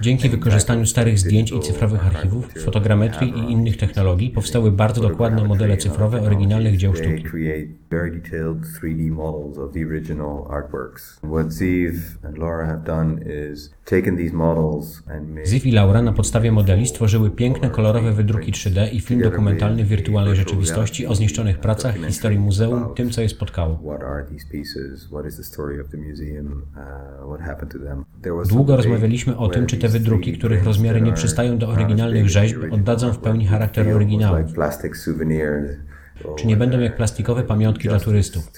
Dzięki 0.00 0.28
wykorzystaniu 0.28 0.86
starych 0.86 1.18
zdjęć 1.18 1.52
i 1.52 1.60
cyfrowych 1.60 2.06
archiwów, 2.06 2.48
fotogrametrii 2.64 3.30
i 3.38 3.52
innych 3.52 3.76
technologii 3.76 4.30
powstały 4.30 4.72
bardzo 4.72 5.02
dokładne 5.02 5.44
modele 5.44 5.76
cyfrowe 5.76 6.22
oryginalnych 6.22 6.76
dzieł 6.76 6.94
sztuki. 6.94 7.24
Very 7.90 8.20
detailed 8.20 8.58
3D 8.80 9.10
models 9.10 9.58
of 9.58 9.72
the 9.72 9.84
original 9.84 10.46
artworks. 10.50 11.18
What 11.22 11.46
Ziv 11.46 11.94
and 12.22 12.38
Laura 12.38 12.66
have 12.66 12.84
done 12.84 13.22
is 13.26 13.70
taken 13.84 14.16
these 14.16 14.32
models 14.32 15.02
and 15.06 15.28
made 15.28 15.46
Ziv 15.46 15.66
i 15.66 15.72
Laura 15.72 16.02
na 16.02 16.12
podstawie 16.12 16.52
modeli 16.52 16.86
stworzyły 16.86 17.30
piękne, 17.30 17.70
kolorowe 17.70 18.12
wydruki 18.12 18.52
3D 18.52 18.92
i 18.92 19.00
film 19.00 19.20
dokumentalny 19.20 19.84
w 19.84 19.88
wirtualnej 19.88 20.36
rzeczywistości 20.36 21.06
o 21.06 21.14
zniszczonych 21.14 21.58
pracach, 21.58 21.96
historii 22.06 22.38
muzeum, 22.38 22.94
tym 22.94 23.10
co 23.10 23.22
je 23.22 23.28
spotkało. 23.28 23.80
what 23.84 24.02
are 24.02 24.24
these 24.24 24.46
pieces, 24.52 25.06
what 25.06 25.26
is 25.26 25.36
the 25.36 25.44
story 25.44 25.80
of 25.80 25.88
the 25.88 25.96
museum, 25.96 26.62
what 27.28 27.40
happened 27.40 27.72
to 27.72 27.78
them. 27.78 28.04
There 28.22 28.34
was 28.34 28.48
Długo 28.48 28.76
rozmawialiśmy 28.76 29.36
o 29.36 29.48
tym, 29.48 29.66
czy 29.66 29.76
te 29.76 29.88
wydruki, 29.88 30.32
3D 30.32 30.38
których 30.38 30.64
rozmiary 30.64 31.00
nie 31.02 31.12
przystają 31.12 31.58
do 31.58 31.68
oryginalnych 31.68 32.28
rzeźb, 32.28 32.56
oddadzą 32.70 33.12
w 33.12 33.18
pełni 33.18 33.46
charakter 33.46 33.88
oryginału. 33.88 34.36
Czy 36.36 36.46
nie 36.46 36.56
będą 36.56 36.80
jak 36.80 36.96
plastikowe 36.96 37.42
pamiątki 37.42 37.88
dla 37.88 38.00
turystów? 38.00 38.52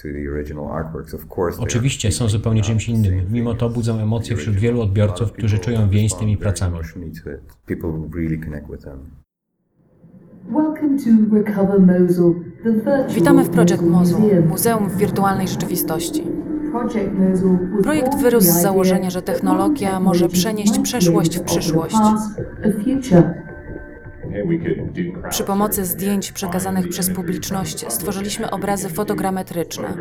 Oczywiście 1.59 2.11
są 2.11 2.29
zupełnie 2.29 2.61
czymś 2.61 2.89
innym. 2.89 3.21
Mimo 3.31 3.53
to 3.53 3.69
budzą 3.69 3.99
emocje 3.99 4.35
wśród 4.35 4.55
wielu 4.55 4.81
odbiorców, 4.81 5.31
którzy 5.31 5.59
czują 5.59 5.89
więź 5.89 6.11
z 6.11 6.17
tymi 6.17 6.37
pracami. 6.37 6.77
Mosul, 11.99 12.35
Witamy 13.09 13.43
w 13.43 13.49
Project 13.49 13.81
Mozu, 13.81 14.19
Museum. 14.19 14.47
Muzeum 14.47 14.89
w 14.89 14.97
wirtualnej 14.97 15.47
rzeczywistości. 15.47 16.23
Mosul 16.73 17.57
Projekt 17.83 18.15
wyrósł 18.15 18.47
z 18.47 18.61
założenia, 18.61 19.09
że 19.09 19.21
technologia 19.21 19.99
może 19.99 20.29
przenieść 20.29 20.79
przeszłość 20.79 21.37
w 21.39 21.43
przyszłość. 21.43 21.95
Przy 25.29 25.43
pomocy 25.43 25.85
zdjęć 25.85 26.31
przekazanych 26.31 26.89
przez 26.89 27.09
publiczność 27.09 27.91
stworzyliśmy 27.93 28.51
obrazy 28.51 28.89
fotogrametryczne. 28.89 29.93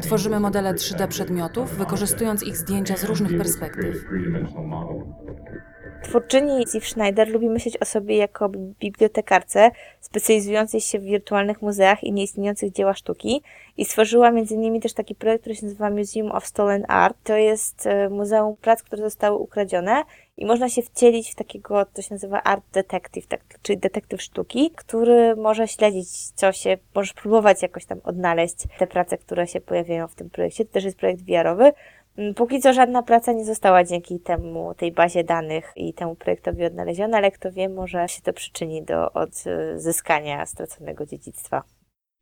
Tworzymy 0.00 0.40
modele 0.40 0.74
3D 0.74 1.08
przedmiotów, 1.08 1.78
wykorzystując 1.78 2.42
ich 2.42 2.56
zdjęcia 2.56 2.96
z 2.96 3.04
różnych 3.04 3.38
perspektyw. 3.38 4.04
Twórczyni 6.02 6.64
Ziv 6.66 6.84
Schneider 6.84 7.28
lubi 7.28 7.50
myśleć 7.50 7.76
o 7.76 7.84
sobie 7.84 8.16
jako 8.16 8.48
bibliotekarce 8.80 9.70
specjalizującej 10.00 10.80
się 10.80 10.98
w 10.98 11.02
wirtualnych 11.02 11.62
muzeach 11.62 12.04
i 12.04 12.12
nieistniejących 12.12 12.72
dziełach 12.72 12.96
sztuki 12.96 13.42
i 13.76 13.84
stworzyła 13.84 14.30
innymi 14.30 14.80
też 14.80 14.92
taki 14.92 15.14
projekt, 15.14 15.40
który 15.40 15.56
się 15.56 15.66
nazywa 15.66 15.90
Museum 15.90 16.32
of 16.32 16.46
Stolen 16.46 16.84
Art. 16.88 17.16
To 17.24 17.36
jest 17.36 17.86
e, 17.86 18.08
muzeum 18.08 18.56
prac, 18.56 18.82
które 18.82 19.02
zostały 19.02 19.38
ukradzione 19.38 20.04
i 20.36 20.46
można 20.46 20.68
się 20.68 20.82
wcielić 20.82 21.30
w 21.30 21.34
takiego, 21.34 21.84
to 21.84 22.02
się 22.02 22.14
nazywa 22.14 22.42
art 22.42 22.64
detective, 22.72 23.26
tak, 23.26 23.40
czyli 23.62 23.78
detektyw 23.78 24.22
sztuki, 24.22 24.70
który 24.76 25.36
może 25.36 25.68
śledzić, 25.68 26.30
co 26.30 26.52
się, 26.52 26.78
możesz 26.94 27.12
próbować 27.12 27.62
jakoś 27.62 27.84
tam 27.84 28.00
odnaleźć 28.04 28.56
te 28.78 28.86
prace, 28.86 29.18
które 29.18 29.46
się 29.46 29.60
pojawiają 29.60 30.08
w 30.08 30.14
tym 30.14 30.30
projekcie. 30.30 30.64
To 30.64 30.72
też 30.72 30.84
jest 30.84 30.96
projekt 30.96 31.22
VR-owy. 31.22 31.72
Mm, 32.18 32.34
Póki 32.34 32.60
co 32.60 32.72
żadna 32.72 33.02
praca 33.02 33.32
nie 33.32 33.44
została 33.44 33.84
dzięki 33.84 34.20
temu, 34.20 34.74
tej 34.74 34.92
bazie 34.92 35.24
danych 35.24 35.72
i 35.76 35.94
temu 35.94 36.14
projektowi 36.16 36.64
odnaleziona, 36.64 37.16
ale 37.16 37.30
kto 37.30 37.52
wie, 37.52 37.68
może 37.68 38.08
się 38.08 38.22
to 38.22 38.32
przyczyni 38.32 38.84
do 38.84 39.12
odzyskania 39.12 40.46
straconego 40.46 41.06
dziedzictwa. 41.06 41.62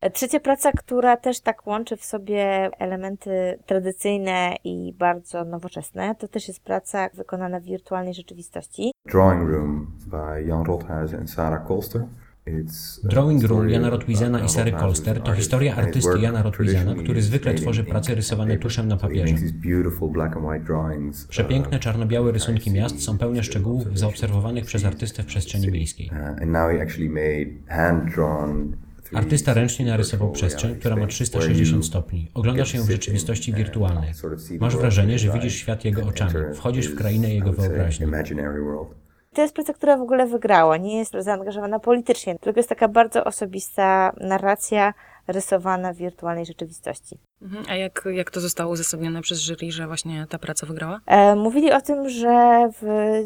E, 0.01 0.09
Trzecia 0.09 0.39
praca, 0.39 0.71
która 0.71 1.17
też 1.17 1.39
tak 1.39 1.67
łączy 1.67 1.97
w 1.97 2.05
sobie 2.05 2.69
elementy 2.79 3.59
tradycyjne 3.65 4.55
i 4.63 4.93
bardzo 4.93 5.45
nowoczesne, 5.45 6.15
to 6.15 6.27
też 6.27 6.47
jest 6.47 6.63
praca 6.63 7.09
wykonana 7.13 7.59
w 7.59 7.63
wirtualnej 7.63 8.13
rzeczywistości. 8.13 8.91
Drawing 9.05 9.49
Room 9.49 9.97
by 10.07 10.43
Jan 10.43 10.65
Rothuizen 10.65 11.19
and 11.19 11.31
Sarah 11.31 11.67
Kolster. 11.67 12.01
A 12.47 13.07
Drawing 13.07 13.43
Room 13.43 13.69
Jana 13.69 13.89
Rotwizena 13.89 14.39
i 14.39 14.49
Sary 14.49 14.71
Kolster 14.71 15.21
to 15.21 15.33
historia 15.33 15.75
artysty 15.75 16.19
Jana 16.19 16.41
Rotwizena, 16.41 16.95
który 16.95 17.21
zwykle 17.21 17.53
tworzy 17.53 17.83
prace 17.83 18.15
rysowane 18.15 18.57
tuszem 18.57 18.87
na 18.87 18.97
papierze. 18.97 19.35
uh, 19.35 21.27
Przepiękne 21.29 21.79
czarno-białe 21.79 22.31
rysunki 22.31 22.71
miast 22.71 23.03
są 23.03 23.17
pełne 23.17 23.43
szczegółów 23.43 23.99
zaobserwowanych 23.99 24.65
przez 24.65 24.85
artystę 24.85 25.23
w 25.23 25.25
przestrzeni 25.25 25.71
miejskiej. 25.71 26.09
Uh, 26.11 26.17
and 26.17 26.51
now 26.51 26.71
he 26.71 26.81
actually 26.81 27.09
made 27.09 27.51
hand-drawn 27.67 28.77
3D 29.11 29.17
Artysta 29.17 29.53
ręcznie 29.53 29.85
narysował 29.85 30.31
przestrzeń, 30.31 30.75
która 30.75 30.95
ma 30.95 31.05
space, 31.05 31.25
360 31.25 31.67
where 31.67 31.77
you 31.77 31.83
stopni. 31.83 32.31
Oglądasz 32.33 32.73
ją 32.73 32.83
w 32.83 32.89
rzeczywistości 32.89 33.51
and 33.51 33.57
wirtualnej. 33.57 34.13
Masz 34.59 34.77
wrażenie, 34.77 35.19
że 35.19 35.33
widzisz 35.33 35.55
świat 35.55 35.85
jego 35.85 36.03
oczami. 36.03 36.33
Wchodzisz 36.55 36.87
w 36.87 36.95
krainę 36.95 37.33
jego 37.33 37.53
wyobraźni. 37.53 38.07
To 39.37 39.41
jest 39.41 39.53
praca, 39.53 39.73
która 39.73 39.97
w 39.97 40.01
ogóle 40.01 40.27
wygrała. 40.27 40.77
Nie 40.77 40.97
jest 40.97 41.13
zaangażowana 41.19 41.79
politycznie, 41.79 42.39
tylko 42.39 42.59
jest 42.59 42.69
taka 42.69 42.87
bardzo 42.87 43.23
osobista 43.23 44.13
narracja 44.19 44.93
rysowana 45.27 45.93
w 45.93 45.97
wirtualnej 45.97 46.45
rzeczywistości. 46.45 47.19
Mhm. 47.41 47.65
A 47.69 47.75
jak, 47.75 48.07
jak 48.11 48.31
to 48.31 48.39
zostało 48.39 48.71
uzasadnione 48.71 49.21
przez 49.21 49.39
jury, 49.39 49.71
że 49.71 49.87
właśnie 49.87 50.25
ta 50.29 50.39
praca 50.39 50.67
wygrała? 50.67 50.99
E, 51.05 51.35
mówili 51.35 51.71
o 51.71 51.81
tym, 51.81 52.09
że 52.09 52.69
w 52.81 52.85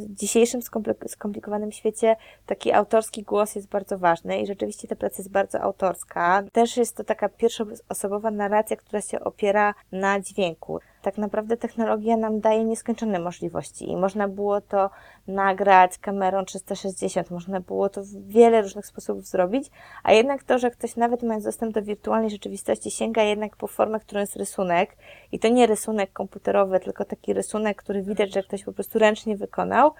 dzisiejszym 0.10 0.62
skomplik- 0.62 1.08
skomplikowanym 1.08 1.72
świecie 1.72 2.16
taki 2.46 2.72
autorski 2.72 3.24
głos 3.24 3.56
jest 3.56 3.70
bardzo 3.70 3.98
ważny 3.98 4.42
i 4.42 4.48
rzeczywiście 4.48 4.88
ta 4.88 4.96
praca 4.96 5.16
jest 5.18 5.32
bardzo 5.32 5.62
autorska. 5.62 6.44
Też 6.52 6.78
jest 6.78 6.98
to 6.98 7.04
taka 7.04 7.30
pierwszoosobowa 7.30 8.32
narracja, 8.32 8.76
która 8.76 9.02
się 9.02 9.20
opiera 9.20 9.74
na 9.92 10.20
dźwięku. 10.20 10.80
Tak 11.02 11.18
naprawdę 11.18 11.58
technologia 11.58 12.18
nam 12.18 12.40
daje 12.40 12.64
nieskończone 12.64 13.20
możliwości. 13.20 13.90
I 13.90 13.98
można 13.98 14.28
było 14.28 14.62
to 14.62 14.90
nagrać 15.28 15.98
kamerą 15.98 16.46
360, 16.46 17.32
można 17.32 17.60
było 17.60 17.90
to 17.90 18.04
w 18.04 18.28
wiele 18.28 18.62
różnych 18.62 18.86
sposobów 18.86 19.26
zrobić, 19.26 19.72
a 20.04 20.14
jednak 20.14 20.44
to, 20.44 20.60
że 20.60 20.72
ktoś 20.72 20.96
nawet 20.96 21.24
mając 21.24 21.44
dostęp 21.46 21.74
do 21.74 21.82
wirtualnej 21.82 22.30
rzeczywistości 22.30 22.92
sięga 22.92 23.24
jednak 23.24 23.56
po 23.56 23.68
formę, 23.68 24.00
którą 24.00 24.22
jest 24.22 24.36
rysunek. 24.36 24.98
I 25.32 25.40
to 25.40 25.48
nie 25.48 25.68
rysunek 25.68 26.14
komputerowy, 26.14 26.80
tylko 26.80 27.06
taki 27.06 27.34
rysunek, 27.34 27.78
który 27.78 28.04
widać, 28.04 28.34
że 28.34 28.44
ktoś 28.44 28.64
po 28.64 28.74
prostu 28.74 29.00
ręcznie 29.00 29.38
wykonał, 29.38 29.92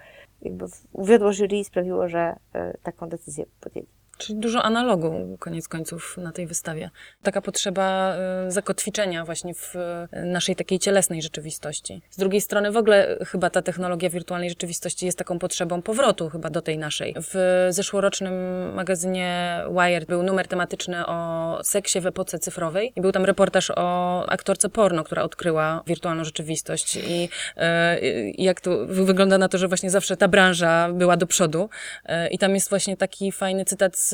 jakby 0.42 0.64
uwiodło 0.92 1.32
jury 1.32 1.58
i 1.58 1.64
sprawiło, 1.64 2.08
że 2.08 2.36
e, 2.52 2.76
taką 2.82 3.08
decyzję 3.08 3.44
podjęli. 3.60 4.01
Czyli 4.22 4.38
dużo 4.38 4.62
analogu, 4.62 5.36
koniec 5.40 5.68
końców, 5.68 6.16
na 6.18 6.32
tej 6.32 6.46
wystawie. 6.46 6.90
Taka 7.22 7.40
potrzeba 7.40 8.14
y, 8.48 8.50
zakotwiczenia 8.50 9.24
właśnie 9.24 9.54
w 9.54 9.76
y, 9.76 10.26
naszej 10.26 10.56
takiej 10.56 10.78
cielesnej 10.78 11.22
rzeczywistości. 11.22 12.02
Z 12.10 12.16
drugiej 12.16 12.40
strony 12.40 12.72
w 12.72 12.76
ogóle 12.76 13.18
chyba 13.26 13.50
ta 13.50 13.62
technologia 13.62 14.10
wirtualnej 14.10 14.50
rzeczywistości 14.50 15.06
jest 15.06 15.18
taką 15.18 15.38
potrzebą 15.38 15.82
powrotu 15.82 16.28
chyba 16.28 16.50
do 16.50 16.62
tej 16.62 16.78
naszej. 16.78 17.14
W 17.18 17.66
zeszłorocznym 17.70 18.34
magazynie 18.74 19.60
Wired 19.70 20.04
był 20.08 20.22
numer 20.22 20.48
tematyczny 20.48 21.06
o 21.06 21.58
seksie 21.64 22.00
w 22.00 22.06
epoce 22.06 22.38
cyfrowej 22.38 22.92
i 22.96 23.00
był 23.00 23.12
tam 23.12 23.24
reportaż 23.24 23.70
o 23.76 24.24
aktorce 24.28 24.68
porno, 24.68 25.04
która 25.04 25.22
odkryła 25.22 25.82
wirtualną 25.86 26.24
rzeczywistość 26.24 26.96
i 26.96 27.28
y, 27.56 27.62
jak 28.38 28.60
to 28.60 28.86
wy- 28.86 29.04
wygląda 29.04 29.38
na 29.38 29.48
to, 29.48 29.58
że 29.58 29.68
właśnie 29.68 29.90
zawsze 29.90 30.16
ta 30.16 30.28
branża 30.28 30.88
była 30.92 31.16
do 31.16 31.26
przodu 31.26 31.68
i 32.30 32.38
tam 32.38 32.54
jest 32.54 32.70
właśnie 32.70 32.96
taki 32.96 33.32
fajny 33.32 33.64
cytat 33.64 33.96
z, 33.96 34.11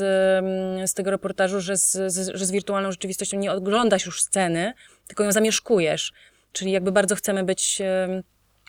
z 0.85 0.93
tego 0.93 1.11
reportażu, 1.11 1.61
że 1.61 1.77
z, 1.77 1.91
z, 1.91 2.31
że 2.33 2.45
z 2.45 2.51
wirtualną 2.51 2.91
rzeczywistością 2.91 3.37
nie 3.37 3.51
oglądasz 3.51 4.05
już 4.05 4.21
sceny, 4.21 4.73
tylko 5.07 5.23
ją 5.23 5.31
zamieszkujesz. 5.31 6.13
Czyli 6.51 6.71
jakby 6.71 6.91
bardzo 6.91 7.15
chcemy 7.15 7.43
być, 7.43 7.81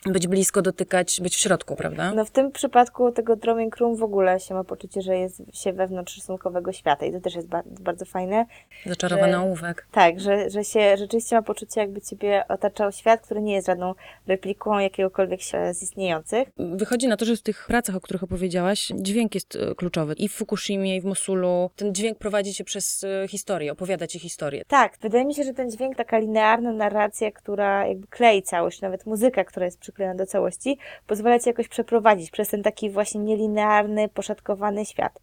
być 0.05 0.27
blisko, 0.27 0.61
dotykać, 0.61 1.21
być 1.21 1.35
w 1.35 1.39
środku, 1.39 1.75
prawda? 1.75 2.13
No 2.13 2.25
w 2.25 2.31
tym 2.31 2.51
przypadku 2.51 3.11
tego 3.11 3.35
drawing 3.35 3.77
room 3.77 3.95
w 3.95 4.03
ogóle 4.03 4.39
się 4.39 4.53
ma 4.53 4.63
poczucie, 4.63 5.01
że 5.01 5.17
jest 5.17 5.41
się 5.53 5.73
wewnątrz 5.73 6.15
rysunkowego 6.15 6.71
świata 6.71 7.05
i 7.05 7.11
to 7.11 7.19
też 7.19 7.35
jest 7.35 7.47
ba- 7.47 7.63
bardzo 7.65 8.05
fajne. 8.05 8.45
Zaczarowany 8.85 9.31
że- 9.33 9.39
ołówek. 9.39 9.87
Tak, 9.91 10.19
że, 10.19 10.49
że 10.49 10.63
się 10.63 10.97
rzeczywiście 10.97 11.35
ma 11.35 11.41
poczucie, 11.41 11.81
jakby 11.81 12.01
ciebie 12.01 12.43
otaczał 12.49 12.91
świat, 12.91 13.21
który 13.21 13.41
nie 13.41 13.53
jest 13.53 13.67
żadną 13.67 13.93
repliką 14.27 14.79
jakiegokolwiek 14.79 15.39
z 15.71 15.83
istniejących. 15.83 16.47
Wychodzi 16.57 17.07
na 17.07 17.17
to, 17.17 17.25
że 17.25 17.35
w 17.35 17.41
tych 17.41 17.65
pracach, 17.67 17.95
o 17.95 18.01
których 18.01 18.23
opowiedziałaś, 18.23 18.91
dźwięk 18.95 19.35
jest 19.35 19.55
e, 19.55 19.75
kluczowy. 19.75 20.13
I 20.13 20.29
w 20.29 20.33
Fukushimie, 20.33 20.95
i 20.95 21.01
w 21.01 21.05
Mosulu. 21.05 21.69
Ten 21.75 21.95
dźwięk 21.95 22.17
prowadzi 22.17 22.53
cię 22.53 22.63
przez 22.63 23.03
e, 23.03 23.27
historię, 23.27 23.71
opowiada 23.71 24.07
ci 24.07 24.19
historię. 24.19 24.63
Tak, 24.67 24.97
wydaje 25.01 25.25
mi 25.25 25.35
się, 25.35 25.43
że 25.43 25.53
ten 25.53 25.71
dźwięk, 25.71 25.95
taka 25.95 26.17
linearna 26.19 26.71
narracja, 26.73 27.31
która 27.31 27.87
jakby 27.87 28.07
klei 28.07 28.43
całość, 28.43 28.81
nawet 28.81 29.05
muzyka, 29.05 29.43
która 29.43 29.65
jest 29.65 29.79
przyklejona 29.91 30.17
do 30.17 30.25
całości, 30.25 30.77
pozwala 31.07 31.39
ci 31.39 31.49
jakoś 31.49 31.67
przeprowadzić 31.67 32.31
przez 32.31 32.49
ten 32.49 32.63
taki 32.63 32.89
właśnie 32.89 33.21
nielinearny, 33.21 34.09
poszatkowany 34.09 34.85
świat. 34.85 35.19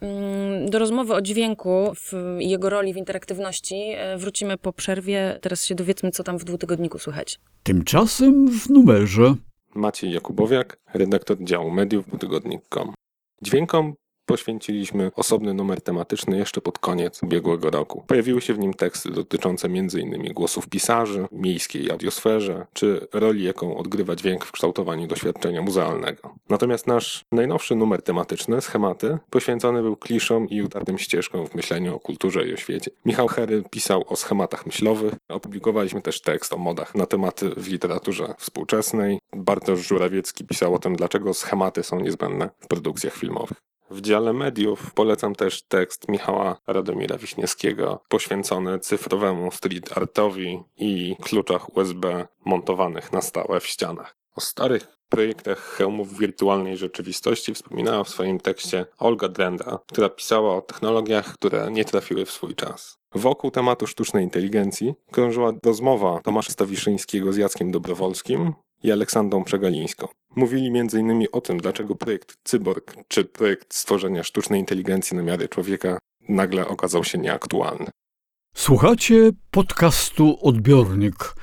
Mm, 0.00 0.70
Do 0.70 0.78
rozmowy 0.78 1.14
o 1.14 1.20
dźwięku 1.20 1.92
w, 1.94 2.36
i 2.40 2.50
jego 2.50 2.70
roli 2.70 2.94
w 2.94 2.96
interaktywności 2.96 3.94
e, 3.96 4.16
wrócimy 4.16 4.56
po 4.58 4.72
przerwie. 4.72 5.38
Teraz 5.42 5.64
się 5.64 5.74
dowiedzmy, 5.74 6.10
co 6.10 6.24
tam 6.24 6.38
w 6.38 6.44
dwutygodniku 6.44 6.98
słychać. 6.98 7.40
Tymczasem 7.62 8.48
w 8.48 8.70
numerze 8.70 9.34
Maciej 9.74 10.12
Jakubowiak, 10.12 10.78
redaktor 10.94 11.36
działu 11.44 11.70
mediów 11.70 12.04
tygodnik.com. 12.20 12.94
Dźwiękom 13.42 13.94
poświęciliśmy 14.30 15.10
osobny 15.16 15.54
numer 15.54 15.80
tematyczny 15.80 16.38
jeszcze 16.38 16.60
pod 16.60 16.78
koniec 16.78 17.22
ubiegłego 17.22 17.70
roku. 17.70 18.04
Pojawiły 18.06 18.40
się 18.40 18.54
w 18.54 18.58
nim 18.58 18.74
teksty 18.74 19.10
dotyczące 19.10 19.68
m.in. 19.68 20.32
głosów 20.34 20.68
pisarzy, 20.68 21.26
miejskiej 21.32 21.90
audiosferze, 21.90 22.66
czy 22.72 23.06
roli, 23.12 23.44
jaką 23.44 23.76
odgrywa 23.76 24.16
dźwięk 24.16 24.44
w 24.44 24.52
kształtowaniu 24.52 25.06
doświadczenia 25.06 25.62
muzealnego. 25.62 26.34
Natomiast 26.48 26.86
nasz 26.86 27.24
najnowszy 27.32 27.74
numer 27.74 28.02
tematyczny, 28.02 28.60
schematy, 28.60 29.18
poświęcony 29.30 29.82
był 29.82 29.96
kliszom 29.96 30.48
i 30.48 30.62
utartym 30.62 30.98
ścieżkom 30.98 31.46
w 31.46 31.54
myśleniu 31.54 31.96
o 31.96 32.00
kulturze 32.00 32.48
i 32.48 32.54
o 32.54 32.56
świecie. 32.56 32.90
Michał 33.04 33.28
Hery 33.28 33.62
pisał 33.70 34.04
o 34.08 34.16
schematach 34.16 34.66
myślowych, 34.66 35.14
opublikowaliśmy 35.28 36.02
też 36.02 36.20
tekst 36.20 36.52
o 36.52 36.58
modach 36.58 36.94
na 36.94 37.06
tematy 37.06 37.50
w 37.56 37.68
literaturze 37.68 38.34
współczesnej. 38.38 39.18
Bartosz 39.36 39.86
Żurawiecki 39.86 40.44
pisał 40.44 40.74
o 40.74 40.78
tym, 40.78 40.96
dlaczego 40.96 41.34
schematy 41.34 41.82
są 41.82 42.00
niezbędne 42.00 42.50
w 42.60 42.66
produkcjach 42.66 43.14
filmowych. 43.14 43.69
W 43.90 44.00
dziale 44.00 44.32
mediów 44.32 44.94
polecam 44.94 45.34
też 45.34 45.62
tekst 45.62 46.08
Michała 46.08 46.56
Radomira 46.66 47.18
Wiśniewskiego 47.18 48.02
poświęcony 48.08 48.78
cyfrowemu 48.78 49.50
street 49.50 49.98
artowi 49.98 50.62
i 50.76 51.16
kluczach 51.22 51.76
USB 51.76 52.26
montowanych 52.44 53.12
na 53.12 53.20
stałe 53.20 53.60
w 53.60 53.66
ścianach. 53.66 54.16
O 54.34 54.40
starych 54.40 54.86
projektach 55.08 55.58
hełmów 55.58 56.18
wirtualnej 56.18 56.76
rzeczywistości 56.76 57.54
wspominała 57.54 58.04
w 58.04 58.08
swoim 58.08 58.40
tekście 58.40 58.86
Olga 58.98 59.28
Drenda, 59.28 59.78
która 59.86 60.08
pisała 60.08 60.56
o 60.56 60.62
technologiach, 60.62 61.34
które 61.34 61.70
nie 61.70 61.84
trafiły 61.84 62.24
w 62.26 62.30
swój 62.30 62.54
czas. 62.54 62.98
Wokół 63.14 63.50
tematu 63.50 63.86
sztucznej 63.86 64.24
inteligencji 64.24 64.94
krążyła 65.10 65.52
rozmowa 65.64 66.20
Tomasza 66.24 66.52
Stawiszyńskiego 66.52 67.32
z 67.32 67.36
Jackiem 67.36 67.70
Dobrowolskim 67.70 68.52
i 68.82 68.92
Aleksandrą 68.92 69.44
Przegalińską. 69.44 70.08
Mówili 70.36 70.78
m.in. 70.78 71.26
o 71.32 71.40
tym, 71.40 71.58
dlaczego 71.58 71.94
projekt 71.94 72.36
Cyborg, 72.44 72.96
czy 73.08 73.24
projekt 73.24 73.74
stworzenia 73.74 74.22
sztucznej 74.22 74.60
inteligencji 74.60 75.16
na 75.16 75.22
miarę 75.22 75.48
człowieka 75.48 75.98
nagle 76.28 76.68
okazał 76.68 77.04
się 77.04 77.18
nieaktualny. 77.18 77.86
Słuchacie 78.54 79.30
podcastu 79.50 80.38
Odbiornik 80.42 81.34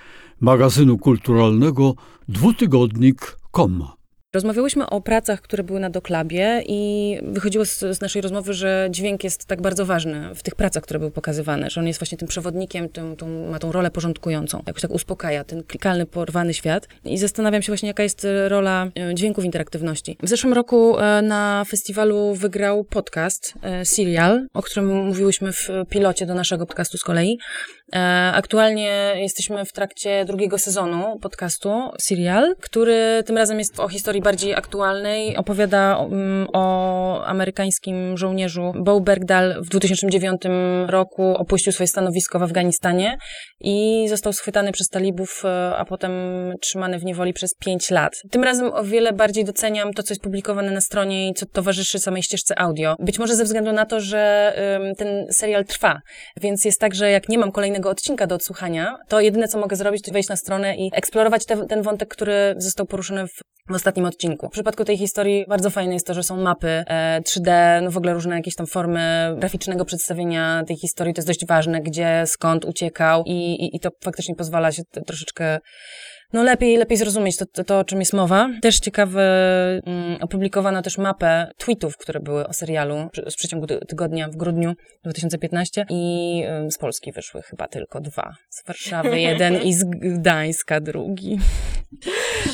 magazynu 0.41 0.97
kulturalnego 0.97 1.95
dwutygodnik.com. 2.27 3.96
Rozmawiałyśmy 4.33 4.89
o 4.89 5.01
pracach, 5.01 5.41
które 5.41 5.63
były 5.63 5.79
na 5.79 5.89
Doklabie 5.89 6.63
i 6.65 7.17
wychodziło 7.23 7.65
z, 7.65 7.79
z, 7.79 8.01
naszej 8.01 8.21
rozmowy, 8.21 8.53
że 8.53 8.87
dźwięk 8.91 9.23
jest 9.23 9.45
tak 9.45 9.61
bardzo 9.61 9.85
ważny 9.85 10.35
w 10.35 10.43
tych 10.43 10.55
pracach, 10.55 10.83
które 10.83 10.99
były 10.99 11.11
pokazywane, 11.11 11.69
że 11.69 11.81
on 11.81 11.87
jest 11.87 11.99
właśnie 11.99 12.17
tym 12.17 12.27
przewodnikiem, 12.27 12.89
tym, 12.89 13.15
tą, 13.15 13.49
ma 13.49 13.59
tą 13.59 13.71
rolę 13.71 13.91
porządkującą. 13.91 14.63
Jakoś 14.67 14.81
tak 14.81 14.91
uspokaja 14.91 15.43
ten 15.43 15.63
klikalny, 15.63 16.05
porwany 16.05 16.53
świat. 16.53 16.87
I 17.05 17.17
zastanawiam 17.17 17.61
się 17.61 17.71
właśnie, 17.71 17.87
jaka 17.87 18.03
jest 18.03 18.27
rola 18.47 18.87
e, 18.95 19.15
dźwięku 19.15 19.41
w 19.41 19.45
interaktywności. 19.45 20.17
W 20.23 20.29
zeszłym 20.29 20.53
roku 20.53 20.99
e, 20.99 21.21
na 21.21 21.65
festiwalu 21.67 22.33
wygrał 22.33 22.83
podcast 22.83 23.53
e, 23.61 23.85
Serial, 23.85 24.47
o 24.53 24.61
którym 24.61 25.05
mówiłyśmy 25.05 25.53
w 25.53 25.69
pilocie 25.89 26.25
do 26.25 26.33
naszego 26.33 26.65
podcastu 26.65 26.97
z 26.97 27.03
kolei. 27.03 27.37
Aktualnie 28.33 29.13
jesteśmy 29.15 29.65
w 29.65 29.71
trakcie 29.71 30.25
drugiego 30.25 30.57
sezonu 30.59 31.19
podcastu 31.19 31.71
Serial, 31.99 32.55
który 32.61 33.23
tym 33.25 33.37
razem 33.37 33.59
jest 33.59 33.79
o 33.79 33.87
historii 33.87 34.16
bardziej 34.21 34.55
aktualnej. 34.55 35.37
Opowiada 35.37 35.97
um, 35.97 36.47
o 36.53 37.25
amerykańskim 37.25 38.17
żołnierzu. 38.17 38.73
Bo 38.79 39.01
Bergdahl 39.01 39.63
w 39.63 39.69
2009 39.69 40.41
roku 40.87 41.23
opuścił 41.23 41.73
swoje 41.73 41.87
stanowisko 41.87 42.39
w 42.39 42.43
Afganistanie 42.43 43.17
i 43.59 44.05
został 44.09 44.33
schwytany 44.33 44.71
przez 44.71 44.87
talibów, 44.89 45.43
a 45.77 45.85
potem 45.85 46.11
trzymany 46.61 46.99
w 46.99 47.05
niewoli 47.05 47.33
przez 47.33 47.55
5 47.55 47.91
lat. 47.91 48.13
Tym 48.31 48.43
razem 48.43 48.73
o 48.73 48.83
wiele 48.83 49.13
bardziej 49.13 49.45
doceniam 49.45 49.93
to, 49.93 50.03
co 50.03 50.13
jest 50.13 50.23
publikowane 50.23 50.71
na 50.71 50.81
stronie 50.81 51.29
i 51.29 51.33
co 51.33 51.45
towarzyszy 51.45 51.99
samej 51.99 52.23
ścieżce 52.23 52.59
audio. 52.59 52.95
Być 52.99 53.19
może 53.19 53.35
ze 53.35 53.43
względu 53.43 53.71
na 53.71 53.85
to, 53.85 53.99
że 53.99 54.53
um, 54.79 54.95
ten 54.95 55.25
serial 55.31 55.65
trwa, 55.65 56.01
więc 56.41 56.65
jest 56.65 56.79
tak, 56.79 56.95
że 56.95 57.11
jak 57.11 57.29
nie 57.29 57.37
mam 57.37 57.51
kolejnego 57.51 57.89
odcinka 57.89 58.27
do 58.27 58.35
odsłuchania, 58.35 58.97
to 59.07 59.21
jedyne, 59.21 59.47
co 59.47 59.59
mogę 59.59 59.75
zrobić, 59.75 60.03
to 60.05 60.11
wejść 60.11 60.29
na 60.29 60.35
stronę 60.35 60.75
i 60.75 60.91
eksplorować 60.93 61.45
te, 61.45 61.67
ten 61.67 61.81
wątek, 61.81 62.09
który 62.09 62.55
został 62.57 62.85
poruszony 62.85 63.27
w 63.27 63.41
w 63.69 63.75
ostatnim 63.75 64.05
odcinku. 64.07 64.47
W 64.47 64.51
przypadku 64.51 64.85
tej 64.85 64.97
historii 64.97 65.45
bardzo 65.47 65.69
fajne 65.69 65.93
jest 65.93 66.07
to, 66.07 66.13
że 66.13 66.23
są 66.23 66.37
mapy 66.37 66.67
e, 66.67 67.21
3D, 67.21 67.81
no 67.83 67.91
w 67.91 67.97
ogóle 67.97 68.13
różne 68.13 68.35
jakieś 68.35 68.55
tam 68.55 68.67
formy 68.67 69.35
graficznego 69.37 69.85
przedstawienia 69.85 70.63
tej 70.67 70.77
historii. 70.77 71.13
To 71.13 71.19
jest 71.19 71.27
dość 71.27 71.45
ważne, 71.45 71.81
gdzie, 71.81 72.23
skąd 72.25 72.65
uciekał 72.65 73.23
i, 73.25 73.31
i, 73.31 73.75
i 73.75 73.79
to 73.79 73.89
faktycznie 74.03 74.35
pozwala 74.35 74.71
się 74.71 74.83
troszeczkę 75.05 75.59
no 76.33 76.43
lepiej, 76.43 76.77
lepiej 76.77 76.97
zrozumieć 76.97 77.37
to, 77.37 77.45
to, 77.45 77.63
to, 77.63 77.79
o 77.79 77.83
czym 77.83 77.99
jest 77.99 78.13
mowa. 78.13 78.49
Też 78.61 78.79
ciekawe, 78.79 79.21
um, 79.85 80.17
opublikowano 80.21 80.81
też 80.81 80.97
mapę 80.97 81.51
tweetów, 81.57 81.97
które 81.97 82.19
były 82.19 82.47
o 82.47 82.53
serialu 82.53 83.09
z 83.29 83.35
przeciągu 83.35 83.67
tygodnia 83.67 84.29
w 84.29 84.35
grudniu 84.35 84.73
2015 85.03 85.85
i 85.89 86.43
um, 86.47 86.71
z 86.71 86.77
Polski 86.77 87.11
wyszły 87.11 87.41
chyba 87.41 87.67
tylko 87.67 88.01
dwa. 88.01 88.33
Z 88.49 88.67
Warszawy 88.67 89.19
jeden 89.29 89.61
i 89.61 89.73
z 89.73 89.83
Gdańska 89.85 90.79
drugi. 90.81 91.39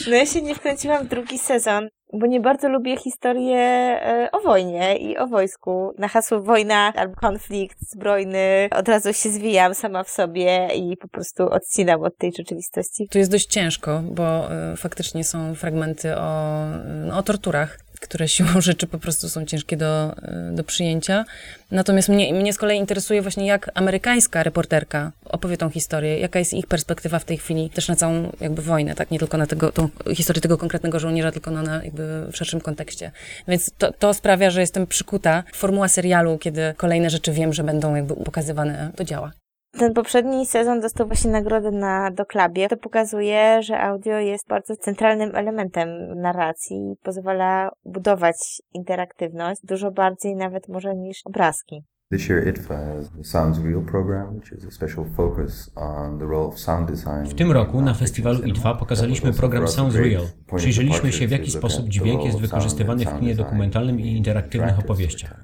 No 0.07 0.15
ja 0.15 0.25
się 0.25 0.41
nie 0.41 0.55
wkręciłam 0.55 1.05
w 1.05 1.09
drugi 1.09 1.39
sezon, 1.39 1.89
bo 2.13 2.27
nie 2.27 2.39
bardzo 2.39 2.69
lubię 2.69 2.97
historię 2.97 3.57
e, 3.57 4.29
o 4.31 4.41
wojnie 4.41 4.97
i 4.97 5.17
o 5.17 5.27
wojsku. 5.27 5.93
Na 5.97 6.07
hasło 6.07 6.41
wojna 6.41 6.93
albo 6.95 7.15
konflikt 7.15 7.77
zbrojny 7.81 8.69
od 8.71 8.87
razu 8.87 9.13
się 9.13 9.29
zwijam 9.29 9.75
sama 9.75 10.03
w 10.03 10.09
sobie 10.09 10.67
i 10.75 10.97
po 10.97 11.07
prostu 11.07 11.43
odcinam 11.43 12.01
od 12.01 12.17
tej 12.17 12.31
rzeczywistości. 12.37 13.07
Tu 13.11 13.17
jest 13.17 13.31
dość 13.31 13.45
ciężko, 13.45 14.01
bo 14.11 14.47
y, 14.73 14.77
faktycznie 14.77 15.23
są 15.23 15.55
fragmenty 15.55 16.17
o, 16.17 16.65
no, 17.07 17.17
o 17.17 17.23
torturach 17.23 17.79
które 18.03 18.27
siłą 18.27 18.61
rzeczy 18.69 18.87
po 18.87 18.99
prostu 18.99 19.29
są 19.29 19.45
ciężkie 19.45 19.77
do, 19.77 20.15
do 20.51 20.63
przyjęcia. 20.63 21.25
Natomiast 21.71 22.09
mnie, 22.09 22.33
mnie 22.33 22.53
z 22.53 22.57
kolei 22.57 22.77
interesuje 22.79 23.21
właśnie, 23.21 23.45
jak 23.45 23.71
amerykańska 23.73 24.43
reporterka 24.43 25.11
opowie 25.25 25.57
tą 25.57 25.69
historię, 25.69 26.19
jaka 26.19 26.39
jest 26.39 26.53
ich 26.53 26.67
perspektywa 26.67 27.19
w 27.19 27.25
tej 27.25 27.37
chwili 27.37 27.69
też 27.69 27.87
na 27.87 27.95
całą 27.95 28.31
jakby 28.41 28.61
wojnę, 28.61 28.95
tak? 28.95 29.11
Nie 29.11 29.19
tylko 29.19 29.37
na 29.37 29.47
tego, 29.47 29.71
tą 29.71 29.89
historię 30.13 30.41
tego 30.41 30.57
konkretnego 30.57 30.99
żołnierza, 30.99 31.31
tylko 31.31 31.51
na, 31.51 31.61
na 31.61 31.83
jakby 31.83 32.27
w 32.31 32.37
szerszym 32.37 32.61
kontekście. 32.61 33.11
Więc 33.47 33.71
to, 33.77 33.93
to 33.93 34.13
sprawia, 34.13 34.51
że 34.51 34.61
jestem 34.61 34.87
przykuta. 34.87 35.43
Formuła 35.53 35.87
serialu, 35.87 36.37
kiedy 36.37 36.73
kolejne 36.77 37.09
rzeczy 37.09 37.31
wiem, 37.31 37.53
że 37.53 37.63
będą 37.63 37.95
jakby 37.95 38.15
pokazywane, 38.15 38.91
to 38.95 39.03
działa. 39.03 39.42
Ten 39.79 39.93
poprzedni 39.93 40.45
sezon 40.45 40.79
dostał 40.79 41.07
właśnie 41.07 41.31
nagrodę 41.31 41.71
na 41.71 42.12
Doklabie. 42.12 42.69
To 42.69 42.77
pokazuje, 42.77 43.62
że 43.62 43.79
audio 43.79 44.17
jest 44.17 44.47
bardzo 44.47 44.75
centralnym 44.75 45.36
elementem 45.36 46.19
narracji 46.21 46.77
i 46.77 46.95
pozwala 47.03 47.71
budować 47.86 48.62
interaktywność 48.73 49.62
dużo 49.63 49.91
bardziej 49.91 50.36
nawet 50.36 50.67
może 50.67 50.95
niż 50.95 51.21
obrazki. 51.25 51.83
This 52.13 52.30
year 52.30 52.47
ITFA 52.47 52.78
has 52.95 53.10
the 53.10 53.23
Sounds 53.23 53.60
Real 53.60 53.82
program, 53.82 54.36
which 54.36 54.52
is 54.52 54.65
a 54.65 54.71
special 54.71 55.06
focus 55.17 55.71
on 55.76 56.19
the 56.19 56.26
role 56.26 56.47
of 56.47 56.60
sound 56.60 56.88
design. 56.88 57.26
W 57.26 57.34
tym 57.34 57.52
roku 57.52 57.82
na 57.82 57.93
festiwalu 57.93 58.43
ITFA 58.43 58.76
pokazaliśmy 58.76 59.34
program 59.34 59.67
Sounds 59.67 59.95
Real. 59.95 60.23
Przyjrzeliśmy 60.56 61.12
się 61.12 61.28
w 61.28 61.32
jaki 61.32 61.52
sposób 61.52 61.88
dźwięk 61.89 62.26
jest 62.26 62.39
wykorzystywany 62.39 63.06
w 63.06 63.19
kinie 63.19 63.36
dokumentalnym 63.36 63.99
i 63.99 64.17
interaktywnych 64.17 64.80
opowieściach. 64.80 65.43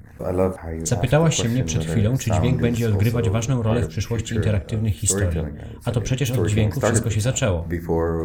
Zapytałaś 0.82 1.42
się 1.42 1.48
mnie 1.48 1.64
przed 1.64 1.84
chwilą, 1.84 2.18
czy 2.18 2.30
dźwięk 2.30 2.60
będzie 2.60 2.88
odgrywać 2.88 3.30
ważną 3.30 3.62
rolę 3.62 3.82
w 3.82 3.88
przyszłości 3.88 4.34
interaktywnych 4.34 4.94
historii. 4.94 5.42
A 5.84 5.90
to 5.90 6.00
przecież 6.00 6.30
od 6.30 6.48
dźwięku 6.48 6.80
wszystko 6.80 7.10
się 7.10 7.20
zaczęło. 7.20 7.68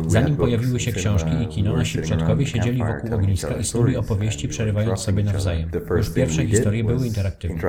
Zanim 0.07 0.35
pojawiły 0.35 0.79
się 0.79 0.91
książki 0.91 1.31
i 1.43 1.47
kino, 1.47 1.77
nasi 1.77 2.01
przodkowie 2.01 2.45
siedzieli 2.45 2.83
wokół 2.83 3.15
ogniska 3.15 3.55
i 3.55 3.63
snuli 3.63 3.97
opowieści, 3.97 4.47
przerywając 4.47 4.99
sobie 4.99 5.23
nawzajem. 5.23 5.69
Już 5.97 6.09
pierwsze 6.09 6.45
historie 6.45 6.83
były 6.83 7.07
interaktywne. 7.07 7.61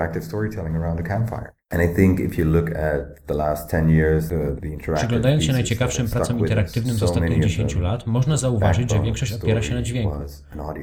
Przyglądając 4.96 5.42
się 5.42 5.52
najciekawszym 5.52 6.06
pracom 6.08 6.36
interaktywnym 6.38 6.96
z 6.96 7.02
ostatnich 7.02 7.42
10 7.42 7.76
lat, 7.76 8.06
można 8.06 8.36
zauważyć, 8.36 8.90
że 8.90 8.96
większość 9.02 9.32
opiera 9.32 9.62
się 9.62 9.74
na 9.74 9.82
dźwięku. 9.82 10.10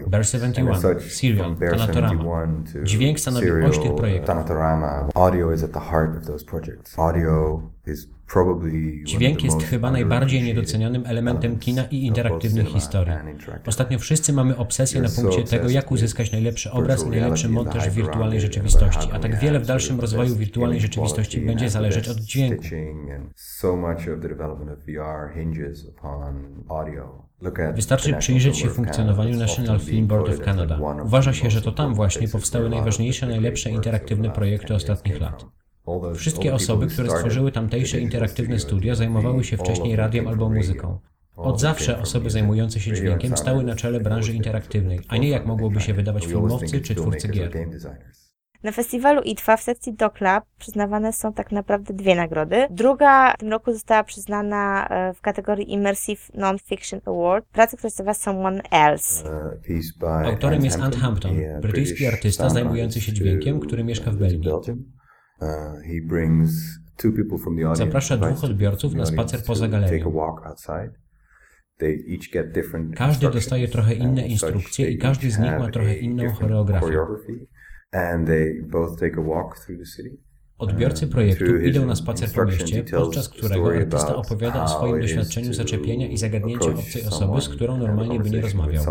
Bear 0.09 0.25
71, 0.25 0.81
Serial, 1.09 1.55
Tanatorama. 1.77 2.23
Dźwięk 2.83 3.19
stanowi 3.19 3.45
oś 3.65 3.79
tych 3.79 3.95
projektów. 3.95 4.27
Dźwięk 9.03 9.43
jest 9.43 9.63
chyba 9.63 9.91
najbardziej 9.91 10.43
niedocenianym 10.43 11.03
elementem 11.05 11.59
kina 11.59 11.83
i 11.91 12.05
interaktywnych 12.05 12.67
historii. 12.67 13.13
Ostatnio 13.65 13.99
wszyscy 13.99 14.33
mamy 14.33 14.57
obsesję 14.57 15.01
na 15.01 15.09
punkcie 15.09 15.43
tego, 15.43 15.69
jak 15.69 15.91
uzyskać 15.91 16.31
najlepszy 16.31 16.71
obraz 16.71 17.05
i 17.05 17.09
najlepszy 17.09 17.49
montaż 17.49 17.89
w 17.89 17.93
wirtualnej 17.93 18.41
rzeczywistości, 18.41 19.09
a 19.11 19.19
tak 19.19 19.39
wiele 19.39 19.59
w 19.59 19.65
dalszym 19.65 19.99
rozwoju 19.99 20.35
wirtualnej 20.35 20.81
rzeczywistości 20.81 21.41
będzie 21.41 21.69
zależeć 21.69 22.07
od 22.09 22.17
dźwięku. 22.17 22.63
Wystarczy 27.75 28.13
przyjrzeć 28.13 28.57
się 28.57 28.69
funkcjonowaniu 28.69 29.37
National 29.37 29.79
Film 29.79 30.07
Board 30.07 30.29
of 30.29 30.39
Canada. 30.39 30.79
Uważa 31.03 31.33
się, 31.33 31.49
że 31.49 31.61
to 31.61 31.71
tam 31.71 31.93
właśnie 31.95 32.27
powstały 32.27 32.69
najważniejsze, 32.69 33.27
najlepsze 33.27 33.69
interaktywne 33.69 34.29
projekty 34.29 34.75
ostatnich 34.75 35.21
lat. 35.21 35.45
Wszystkie 36.15 36.53
osoby, 36.53 36.87
które 36.87 37.09
stworzyły 37.09 37.51
tamtejsze 37.51 37.99
interaktywne 37.99 38.59
studia, 38.59 38.95
zajmowały 38.95 39.43
się 39.43 39.57
wcześniej 39.57 39.95
radiem 39.95 40.27
albo 40.27 40.49
muzyką. 40.49 40.99
Od 41.35 41.61
zawsze 41.61 42.01
osoby 42.01 42.29
zajmujące 42.29 42.79
się 42.79 42.93
dźwiękiem 42.93 43.37
stały 43.37 43.63
na 43.63 43.75
czele 43.75 43.99
branży 43.99 44.33
interaktywnej, 44.33 44.99
a 45.07 45.17
nie 45.17 45.29
jak 45.29 45.45
mogłoby 45.45 45.81
się 45.81 45.93
wydawać 45.93 46.25
filmowcy 46.25 46.81
czy 46.81 46.95
twórcy 46.95 47.27
gier. 47.27 47.51
Na 48.63 48.71
festiwalu 48.71 49.21
ITFA 49.21 49.57
w 49.57 49.61
sekcji 49.61 49.93
Doc 49.93 50.21
Lab 50.21 50.45
przyznawane 50.59 51.13
są 51.13 51.33
tak 51.33 51.51
naprawdę 51.51 51.93
dwie 51.93 52.15
nagrody. 52.15 52.67
Druga 52.69 53.33
w 53.33 53.37
tym 53.37 53.49
roku 53.49 53.73
została 53.73 54.03
przyznana 54.03 54.87
e, 54.87 55.13
w 55.13 55.21
kategorii 55.21 55.71
Immersive 55.71 56.31
Non-Fiction 56.33 56.99
Award. 57.05 57.45
Praca, 57.45 57.77
która 57.77 57.89
nazywa 57.89 58.13
Someone 58.13 58.61
Else. 58.71 59.29
Autorem 60.25 60.65
jest 60.65 60.79
Ant 60.79 60.95
Hampton, 60.95 61.35
brytyjski 61.61 62.07
artysta 62.07 62.49
zajmujący 62.49 63.01
się 63.01 63.13
dźwiękiem, 63.13 63.59
który 63.59 63.83
mieszka 63.83 64.11
w 64.11 64.15
Belgii. 64.15 64.51
Zaprasza 67.75 68.17
dwóch 68.17 68.43
odbiorców 68.43 68.93
na 68.93 69.05
spacer 69.05 69.43
poza 69.47 69.67
galerią. 69.67 70.03
Każdy 72.95 73.25
dostaje 73.31 73.67
trochę 73.67 73.93
inne 73.93 74.27
instrukcje 74.27 74.89
i 74.91 74.97
każdy 74.97 75.31
z 75.31 75.39
nich 75.39 75.51
ma 75.59 75.71
trochę 75.71 75.95
inną 75.95 76.23
choreografię. 76.33 76.85
Odbiorcy 80.57 81.07
projektu 81.07 81.45
idą 81.69 81.85
na 81.85 81.95
spacer 81.95 82.29
po 82.29 82.45
mieście, 82.45 82.83
podczas 82.97 83.29
którego 83.29 83.55
artysta 83.79 84.15
opowiada 84.15 84.63
o 84.63 84.67
swoim 84.67 85.01
doświadczeniu 85.01 85.53
zaczepienia 85.53 86.07
i 86.07 86.17
zagadnięcia 86.17 86.65
obcej 86.79 87.01
osoby, 87.07 87.41
z 87.41 87.49
którą 87.49 87.77
normalnie 87.77 88.19
by 88.19 88.29
nie 88.29 88.41
rozmawiał. 88.41 88.83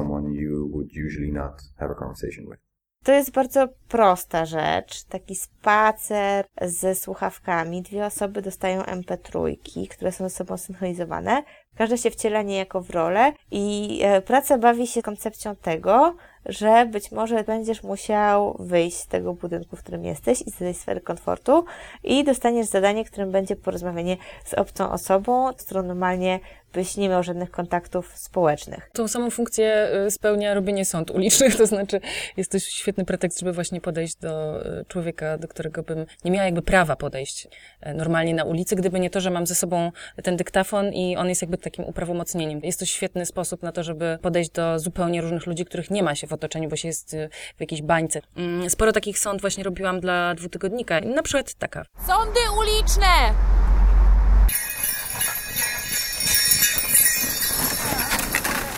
To 3.02 3.12
jest 3.12 3.30
bardzo 3.30 3.68
prosta 3.88 4.44
rzecz, 4.46 5.04
taki 5.04 5.36
spacer 5.36 6.44
ze 6.62 6.94
słuchawkami. 6.94 7.82
Dwie 7.82 8.06
osoby 8.06 8.42
dostają 8.42 8.82
MP3, 8.82 9.56
które 9.88 10.12
są 10.12 10.28
ze 10.28 10.30
sobą 10.30 10.56
synchronizowane. 10.56 11.42
Każde 11.76 11.98
się 11.98 12.10
wciela 12.10 12.42
niejako 12.42 12.80
w 12.80 12.90
rolę 12.90 13.32
i 13.50 13.98
e, 14.02 14.22
praca 14.22 14.58
bawi 14.58 14.86
się 14.86 15.02
koncepcją 15.02 15.56
tego, 15.56 16.14
że 16.46 16.86
być 16.86 17.12
może 17.12 17.44
będziesz 17.44 17.82
musiał 17.82 18.56
wyjść 18.58 18.96
z 18.96 19.06
tego 19.06 19.34
budynku, 19.34 19.76
w 19.76 19.82
którym 19.82 20.04
jesteś 20.04 20.42
i 20.42 20.50
z 20.50 20.56
tej 20.56 20.74
sfery 20.74 21.00
komfortu 21.00 21.64
i 22.04 22.24
dostaniesz 22.24 22.66
zadanie, 22.66 23.04
którym 23.04 23.30
będzie 23.30 23.56
porozmawianie 23.56 24.16
z 24.44 24.54
obcą 24.54 24.90
osobą, 24.90 25.52
z 25.56 25.64
którą 25.64 25.82
normalnie 25.82 26.40
byś 26.72 26.96
nie 26.96 27.08
miał 27.08 27.22
żadnych 27.22 27.50
kontaktów 27.50 28.12
społecznych. 28.16 28.90
Tą 28.92 29.08
samą 29.08 29.30
funkcję 29.30 29.88
y, 30.06 30.10
spełnia 30.10 30.54
robienie 30.54 30.84
sąd 30.84 31.10
ulicznych, 31.10 31.56
to 31.60 31.66
znaczy 31.66 32.00
jest 32.36 32.52
to 32.52 32.58
świetny 32.58 33.04
pretekst, 33.04 33.40
żeby 33.40 33.52
właśnie 33.52 33.80
podejść 33.80 34.16
do 34.16 34.62
y, 34.80 34.84
człowieka, 34.88 35.38
do 35.38 35.48
którego 35.48 35.82
bym 35.82 36.06
nie 36.24 36.30
miała 36.30 36.44
jakby 36.44 36.62
prawa 36.62 36.96
podejść 36.96 37.48
y, 37.86 37.94
normalnie 37.94 38.34
na 38.34 38.44
ulicy, 38.44 38.76
gdyby 38.76 39.00
nie 39.00 39.10
to, 39.10 39.20
że 39.20 39.30
mam 39.30 39.46
ze 39.46 39.54
sobą 39.54 39.92
ten 40.22 40.36
dyktafon 40.36 40.92
i 40.92 41.16
on 41.16 41.28
jest 41.28 41.42
jakby 41.42 41.58
takim 41.58 41.84
uprawomocnieniem. 41.84 42.60
Jest 42.62 42.78
to 42.78 42.86
świetny 42.86 43.26
sposób 43.26 43.62
na 43.62 43.72
to, 43.72 43.82
żeby 43.82 44.18
podejść 44.22 44.50
do 44.50 44.78
zupełnie 44.78 45.20
różnych 45.20 45.46
ludzi, 45.46 45.64
których 45.64 45.90
nie 45.90 46.02
ma 46.02 46.14
się 46.14 46.26
w 46.26 46.32
otoczeniu, 46.32 46.68
bo 46.68 46.76
się 46.76 46.88
jest 46.88 47.16
w 47.56 47.60
jakiejś 47.60 47.82
bańce. 47.82 48.20
Mm, 48.36 48.70
Sporo 48.70 48.92
takich 48.92 49.18
sąd 49.18 49.40
właśnie 49.40 49.64
robiłam 49.64 50.00
dla 50.00 50.34
dwutygodnika. 50.34 51.00
Na 51.00 51.22
przykład 51.22 51.54
taka. 51.54 51.84
Sądy 52.06 52.40
uliczne! 52.58 53.71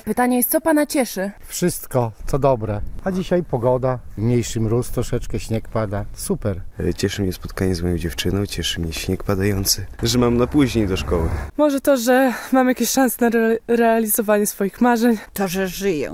Pytanie 0.04 0.36
jest, 0.36 0.50
co 0.50 0.60
pana 0.60 0.86
cieszy? 0.86 1.30
Wszystko, 1.46 2.12
co 2.26 2.38
dobre. 2.38 2.80
A 3.04 3.12
dzisiaj 3.12 3.42
pogoda, 3.42 3.98
mniejszy 4.16 4.60
mróz, 4.60 4.90
troszeczkę 4.90 5.40
śnieg 5.40 5.68
pada. 5.68 6.04
Super. 6.14 6.60
Cieszy 6.96 7.22
mnie 7.22 7.32
spotkanie 7.32 7.74
z 7.74 7.82
moją 7.82 7.98
dziewczyną, 7.98 8.46
cieszy 8.46 8.80
mnie 8.80 8.92
śnieg 8.92 9.22
padający, 9.22 9.86
że 10.02 10.18
mam 10.18 10.36
na 10.36 10.46
później 10.46 10.86
do 10.86 10.96
szkoły. 10.96 11.28
Może 11.56 11.80
to, 11.80 11.96
że 11.96 12.32
mam 12.52 12.68
jakieś 12.68 12.90
szanse 12.90 13.16
na 13.20 13.38
re 13.38 13.58
realizowanie 13.68 14.46
swoich 14.46 14.80
marzeń. 14.80 15.18
To, 15.32 15.48
że 15.48 15.68
żyję. 15.68 16.12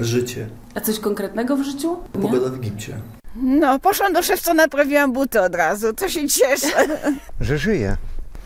Życie. 0.00 0.46
A 0.74 0.80
coś 0.80 0.98
konkretnego 0.98 1.56
w 1.56 1.62
życiu? 1.62 1.96
Pogoda 2.12 2.50
w 2.50 2.54
Egipcie. 2.54 3.00
No, 3.36 3.78
poszłam 3.78 4.12
do 4.12 4.22
szewca, 4.22 4.54
naprawiłam 4.54 5.12
buty 5.12 5.40
od 5.40 5.54
razu, 5.54 5.92
to 5.92 6.08
się 6.08 6.28
cieszę. 6.28 6.86
Że 7.40 7.58
żyję. 7.58 7.96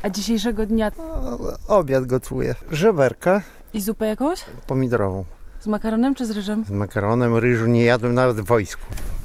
A 0.03 0.11
dzisiejszego 0.11 0.67
dnia? 0.67 0.93
O, 0.99 1.77
obiad 1.79 2.07
gotuję. 2.07 2.55
Żeberka 2.71 3.43
I 3.75 3.81
zupę 3.81 4.07
jakąś? 4.07 4.45
pomidorową. 4.67 5.25
Z 5.61 5.67
makaronem 5.67 6.15
czy 6.15 6.27
z 6.27 6.31
ryżem? 6.31 6.65
Z 6.65 6.71
makaronem, 6.71 7.37
ryżu 7.37 7.67
nie 7.67 7.85
jadłem 7.85 8.15
nawet 8.15 8.41
w 8.41 8.45
wojsku. 8.45 8.83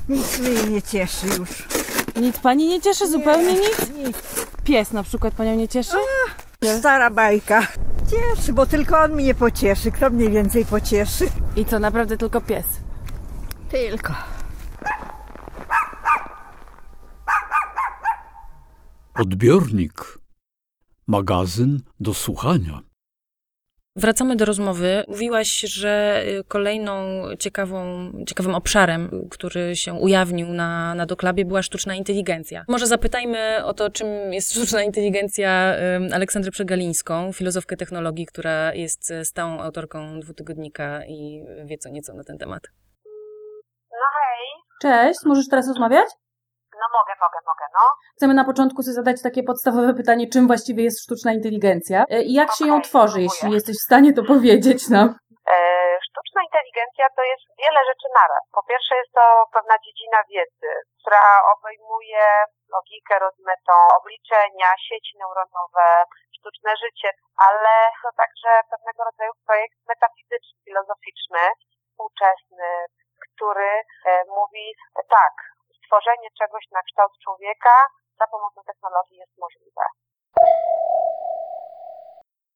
Nic 0.09 0.39
mnie 0.39 0.63
nie 0.63 0.81
cieszy 0.81 1.27
już. 1.27 1.67
Nic 2.21 2.39
pani 2.39 2.67
nie 2.67 2.81
cieszy? 2.81 3.11
Zupełnie 3.11 3.53
nic? 3.53 3.77
Pies 4.63 4.91
na 4.91 5.03
przykład 5.03 5.33
panią 5.33 5.55
nie 5.55 5.67
cieszy? 5.67 5.97
Stara 6.79 7.09
bajka. 7.09 7.67
Cieszy, 8.11 8.53
bo 8.53 8.65
tylko 8.65 8.99
on 8.99 9.11
mnie 9.11 9.35
pocieszy. 9.35 9.91
Kto 9.91 10.09
mnie 10.09 10.29
więcej 10.29 10.65
pocieszy? 10.65 11.25
I 11.55 11.65
co, 11.65 11.79
naprawdę 11.79 12.17
tylko 12.17 12.41
pies? 12.41 12.65
Tylko. 13.69 14.13
Odbiornik. 19.15 20.19
Magazyn 21.07 21.79
do 21.99 22.13
słuchania. 22.13 22.81
Wracamy 23.95 24.35
do 24.35 24.45
rozmowy. 24.45 25.03
Mówiłaś, 25.07 25.59
że 25.59 26.23
y, 26.27 26.43
kolejną 26.43 27.23
ciekawą, 27.39 28.11
ciekawym 28.27 28.55
obszarem, 28.55 29.27
który 29.31 29.75
się 29.75 29.93
ujawnił 29.93 30.47
na, 30.47 30.95
na 30.95 31.05
Doklabie, 31.05 31.45
była 31.45 31.61
sztuczna 31.61 31.95
inteligencja. 31.95 32.65
Może 32.67 32.87
zapytajmy 32.87 33.65
o 33.65 33.73
to, 33.73 33.89
czym 33.89 34.33
jest 34.33 34.51
sztuczna 34.51 34.83
inteligencja 34.83 35.75
y, 36.09 36.13
Aleksandrę 36.13 36.51
Przegalińską, 36.51 37.31
filozofkę 37.33 37.77
technologii, 37.77 38.25
która 38.25 38.73
jest 38.73 39.11
y, 39.11 39.25
stałą 39.25 39.59
autorką 39.59 40.19
dwutygodnika 40.19 41.05
i 41.05 41.43
wie 41.65 41.77
co 41.77 41.89
nieco 41.89 42.13
na 42.13 42.23
ten 42.23 42.37
temat. 42.37 42.63
No 43.91 44.05
hej, 44.15 44.63
Cześć, 44.81 45.19
możesz 45.25 45.47
teraz 45.47 45.67
rozmawiać? 45.67 46.07
No 46.83 46.87
mogę, 46.99 47.13
mogę, 47.25 47.39
mogę, 47.49 47.65
no. 47.77 47.83
Chcemy 48.15 48.33
na 48.33 48.45
początku 48.49 48.79
sobie 48.83 48.99
zadać 49.01 49.17
takie 49.27 49.43
podstawowe 49.49 49.91
pytanie, 50.01 50.25
czym 50.33 50.43
właściwie 50.51 50.81
jest 50.87 51.03
sztuczna 51.05 51.31
inteligencja 51.37 51.97
e, 52.09 52.21
i 52.29 52.33
jak 52.41 52.49
się 52.57 52.65
ją 52.71 52.75
tworzy, 52.87 53.19
spróbuję. 53.19 53.27
jeśli 53.27 53.49
jesteś 53.57 53.75
w 53.77 53.87
stanie 53.89 54.09
to 54.17 54.23
powiedzieć 54.33 54.79
nam. 54.95 55.07
E, 55.53 55.57
sztuczna 56.07 56.39
inteligencja 56.47 57.05
to 57.17 57.23
jest 57.31 57.45
wiele 57.61 57.81
rzeczy 57.89 58.07
naraz. 58.21 58.43
Po 58.57 58.63
pierwsze 58.69 58.93
jest 59.01 59.13
to 59.19 59.25
pewna 59.55 59.75
dziedzina 59.85 60.19
wiedzy, 60.33 60.71
która 60.99 61.23
obejmuje 61.55 62.25
logikę 62.75 63.13
rozmytą, 63.27 63.75
obliczenia, 63.99 64.69
sieci 64.87 65.13
neuronowe, 65.21 65.87
sztuczne 66.37 66.71
życie, 66.83 67.09
ale 67.47 67.73
to 68.03 68.09
także 68.21 68.51
pewnego 68.71 68.99
rodzaju 69.09 69.31
projekt 69.47 69.77
metafizyczny, 69.91 70.57
filozoficzny, 70.65 71.43
współczesny, 71.89 72.69
który 73.25 73.71
e, 74.05 74.11
mówi 74.37 74.65
tak, 75.09 75.35
stworzenie 75.93 76.29
czegoś 76.39 76.63
na 76.71 76.81
kształt 76.81 77.11
człowieka 77.23 77.69
za 78.19 78.25
pomocą 78.31 78.61
technologii 78.67 79.17
jest 79.17 79.31
możliwe. 79.37 79.81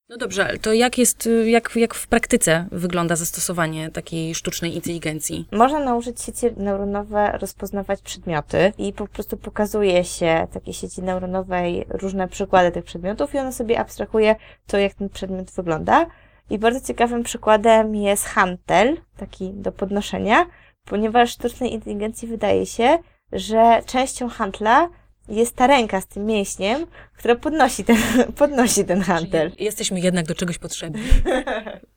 No 0.10 0.18
dobrze, 0.18 0.46
ale 0.46 0.58
to 0.58 0.74
jak 0.74 0.98
jest, 0.98 1.30
jak, 1.46 1.76
jak 1.76 1.94
w 1.94 2.08
praktyce 2.08 2.66
wygląda 2.72 3.16
zastosowanie 3.16 3.92
takiej 3.92 4.36
sztucznej 4.36 4.76
inteligencji? 4.76 5.48
Można 5.52 5.80
nauczyć 5.80 6.22
sieci 6.22 6.46
neuronowe 6.58 7.38
rozpoznawać 7.42 8.02
przedmioty 8.02 8.74
i 8.78 8.94
po 8.94 9.08
prostu 9.08 9.38
pokazuje 9.38 10.04
się 10.04 10.48
takiej 10.54 10.74
sieci 10.74 11.02
neuronowej 11.02 11.86
różne 11.90 12.28
przykłady 12.28 12.72
tych 12.72 12.84
przedmiotów 12.84 13.34
i 13.34 13.40
ona 13.40 13.52
sobie 13.52 13.80
abstrahuje 13.80 14.36
to, 14.68 14.78
jak 14.78 14.94
ten 14.94 15.10
przedmiot 15.10 15.52
wygląda. 15.52 16.06
I 16.50 16.60
bardzo 16.60 16.88
ciekawym 16.88 17.24
przykładem 17.24 17.96
jest 17.96 18.26
hantel, 18.26 18.98
taki 19.18 19.54
do 19.54 19.72
podnoszenia, 19.72 20.46
ponieważ 20.86 21.32
sztucznej 21.32 21.74
inteligencji 21.74 22.28
wydaje 22.28 22.66
się, 22.66 23.00
że 23.32 23.82
częścią 23.86 24.30
hantla 24.30 24.90
jest 25.30 25.56
ta 25.56 25.68
ręka 25.68 26.02
z 26.02 26.08
tym 26.08 26.26
mięśniem, 26.26 26.86
która 27.18 27.36
podnosi 27.36 27.84
ten, 27.84 27.98
podnosi 28.38 28.86
ten. 28.86 29.04
Czyli 29.04 29.66
jesteśmy 29.66 30.00
jednak 30.00 30.26
do 30.26 30.36
czegoś 30.36 30.58
potrzebni. 30.58 31.02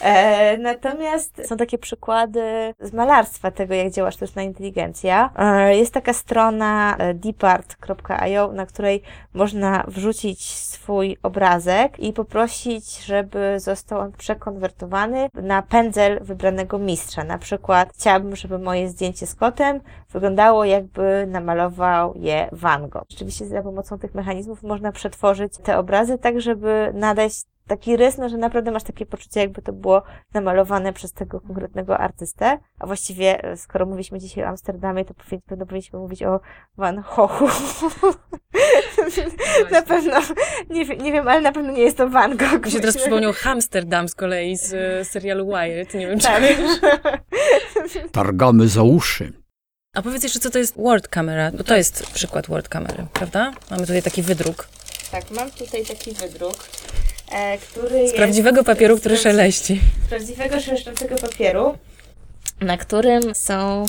E, 0.00 0.58
natomiast 0.58 1.42
są 1.48 1.56
takie 1.56 1.78
przykłady 1.78 2.74
z 2.80 2.92
malarstwa 2.92 3.50
tego, 3.50 3.74
jak 3.74 3.92
działa 3.92 4.10
sztuczna 4.10 4.42
inteligencja. 4.42 5.30
E, 5.36 5.76
jest 5.76 5.94
taka 5.94 6.12
strona 6.12 6.96
e, 6.96 7.14
deepart.io, 7.14 8.52
na 8.52 8.66
której 8.66 9.02
można 9.34 9.84
wrzucić 9.88 10.44
swój 10.44 11.16
obrazek 11.22 11.98
i 11.98 12.12
poprosić, 12.12 13.04
żeby 13.04 13.60
został 13.60 14.00
on 14.00 14.12
przekonwertowany 14.12 15.28
na 15.34 15.62
pędzel 15.62 16.18
wybranego 16.20 16.78
mistrza. 16.78 17.24
Na 17.24 17.38
przykład 17.38 17.90
chciałabym, 17.94 18.36
żeby 18.36 18.58
moje 18.58 18.88
zdjęcie 18.88 19.26
z 19.26 19.34
kotem 19.34 19.80
wyglądało 20.10 20.64
jakby 20.64 21.26
namalował 21.28 22.14
je 22.16 22.48
Van 22.52 22.88
Gogh. 22.88 23.06
Rzeczywiście 23.10 23.46
za 23.46 23.62
pomocą 23.62 23.98
tych 23.98 24.14
mechanizmów 24.14 24.62
można 24.62 24.92
przetworzyć 24.92 25.52
te 25.58 25.78
obrazy 25.78 26.18
tak, 26.18 26.40
żeby 26.40 26.90
nadać 26.94 27.32
taki 27.68 27.96
rys, 27.96 28.18
no, 28.18 28.28
że 28.28 28.36
naprawdę 28.36 28.70
masz 28.70 28.82
takie 28.82 29.06
poczucie, 29.06 29.40
jakby 29.40 29.62
to 29.62 29.72
było 29.72 30.02
namalowane 30.34 30.92
przez 30.92 31.12
tego 31.12 31.40
konkretnego 31.40 31.98
artystę. 31.98 32.58
A 32.78 32.86
właściwie, 32.86 33.44
e, 33.44 33.56
skoro 33.56 33.86
mówiliśmy 33.86 34.18
dzisiaj 34.18 34.44
o 34.44 34.46
Amsterdamie, 34.46 35.04
to 35.04 35.14
powi- 35.14 35.40
pewno 35.46 35.66
powinniśmy 35.66 35.98
mówić 35.98 36.22
o 36.22 36.40
Van 36.76 37.02
Goghu. 37.16 37.48
na 39.70 39.82
pewno, 39.82 40.20
nie, 40.70 40.84
wiem- 40.84 40.98
nie 40.98 41.12
wiem, 41.12 41.28
ale 41.28 41.40
na 41.40 41.52
pewno 41.52 41.72
nie 41.72 41.82
jest 41.82 41.96
to 41.96 42.08
Van 42.08 42.36
Gogh. 42.36 42.64
Mi 42.66 42.70
się 42.70 42.80
teraz 42.80 42.96
przypomniał 42.96 43.32
Amsterdam 43.44 44.08
z 44.08 44.14
kolei 44.14 44.56
z 44.56 44.74
e, 44.74 45.04
serialu 45.04 45.46
Wired. 45.46 45.94
Nie 45.94 46.06
wiem, 46.06 46.18
czy 46.18 46.26
Tak. 46.26 46.42
Targamy 48.12 48.68
za 48.68 48.82
uszy. 48.82 49.32
A 49.94 50.02
powiedz 50.02 50.22
jeszcze, 50.22 50.40
co 50.40 50.50
to 50.50 50.58
jest 50.58 50.76
word 50.76 51.08
camera, 51.08 51.50
bo 51.50 51.64
to 51.64 51.76
jest 51.76 52.12
przykład 52.12 52.46
word 52.46 52.68
kamery, 52.68 53.06
prawda? 53.12 53.52
Mamy 53.70 53.82
tutaj 53.82 54.02
taki 54.02 54.22
wydruk 54.22 54.68
Tak, 55.10 55.30
mam 55.30 55.50
tutaj 55.50 55.84
taki 55.86 56.12
wydruk, 56.12 56.56
e, 57.32 57.58
który 57.58 57.88
z 57.98 58.02
jest... 58.02 58.16
prawdziwego 58.16 58.64
papieru, 58.64 58.98
który 58.98 59.16
z- 59.16 59.20
szeleści. 59.22 59.80
z 60.06 60.08
prawdziwego 60.08 60.60
szeleszczącego 60.60 61.16
papieru, 61.16 61.78
na 62.60 62.76
którym 62.76 63.34
są 63.34 63.84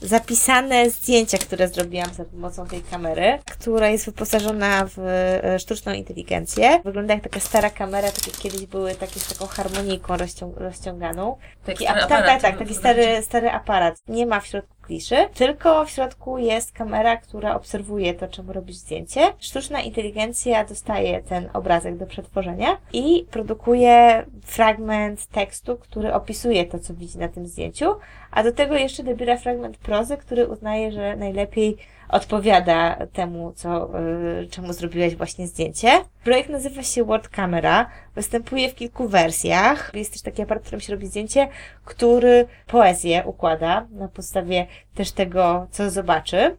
zapisane 0.00 0.90
zdjęcia, 0.90 1.38
które 1.38 1.68
zrobiłam 1.68 2.14
za 2.14 2.24
pomocą 2.24 2.66
tej 2.66 2.82
kamery, 2.82 3.38
która 3.50 3.88
jest 3.88 4.04
wyposażona 4.04 4.86
w 4.96 4.98
e, 4.98 5.58
sztuczną 5.58 5.92
inteligencję. 5.92 6.80
Wygląda 6.84 7.14
jak 7.14 7.22
taka 7.22 7.40
stara 7.40 7.70
kamera, 7.70 8.10
tak 8.12 8.26
jak 8.26 8.36
kiedyś 8.36 8.66
były 8.66 8.94
takie 8.94 9.20
z 9.20 9.26
taką 9.28 9.46
harmonijką 9.46 10.14
rozcią- 10.16 10.54
rozciąganą. 10.56 11.36
Taki, 11.66 11.84
stary 11.84 12.00
ap- 12.00 12.08
tak, 12.08 12.18
aparat, 12.20 12.42
tak, 12.42 12.50
tak, 12.50 12.58
taki 12.58 12.74
stary, 12.74 13.22
stary 13.22 13.50
aparat. 13.50 13.96
Nie 14.08 14.26
ma 14.26 14.40
w 14.40 14.46
środku 14.46 14.71
kliszy, 14.82 15.16
tylko 15.34 15.84
w 15.84 15.90
środku 15.90 16.38
jest 16.38 16.72
kamera, 16.72 17.16
która 17.16 17.56
obserwuje 17.56 18.14
to, 18.14 18.28
czemu 18.28 18.52
robisz 18.52 18.76
zdjęcie. 18.76 19.20
Sztuczna 19.38 19.80
inteligencja 19.80 20.64
dostaje 20.64 21.22
ten 21.22 21.48
obrazek 21.52 21.96
do 21.96 22.06
przetworzenia 22.06 22.78
i 22.92 23.26
produkuje 23.30 24.24
fragment 24.44 25.26
tekstu, 25.26 25.76
który 25.76 26.14
opisuje 26.14 26.64
to, 26.64 26.78
co 26.78 26.94
widzi 26.94 27.18
na 27.18 27.28
tym 27.28 27.46
zdjęciu, 27.46 27.94
a 28.30 28.42
do 28.42 28.52
tego 28.52 28.74
jeszcze 28.74 29.02
dobiera 29.02 29.36
fragment 29.36 29.76
prozy, 29.76 30.16
który 30.16 30.48
uznaje, 30.48 30.92
że 30.92 31.16
najlepiej 31.16 31.76
odpowiada 32.12 32.96
temu, 33.12 33.52
co, 33.56 34.00
y, 34.42 34.46
czemu 34.50 34.72
zrobiłeś 34.72 35.16
właśnie 35.16 35.46
zdjęcie. 35.46 35.90
Projekt 36.24 36.50
nazywa 36.50 36.82
się 36.82 37.04
Word 37.04 37.28
Camera, 37.28 37.86
występuje 38.14 38.68
w 38.68 38.74
kilku 38.74 39.08
wersjach. 39.08 39.90
Jest 39.94 40.12
też 40.12 40.22
taki 40.22 40.42
aparat, 40.42 40.62
którym 40.62 40.80
się 40.80 40.92
robi 40.92 41.06
zdjęcie, 41.06 41.48
który 41.84 42.46
poezję 42.66 43.22
układa 43.26 43.86
na 43.90 44.08
podstawie 44.08 44.66
też 44.94 45.12
tego, 45.12 45.66
co 45.70 45.90
zobaczy. 45.90 46.56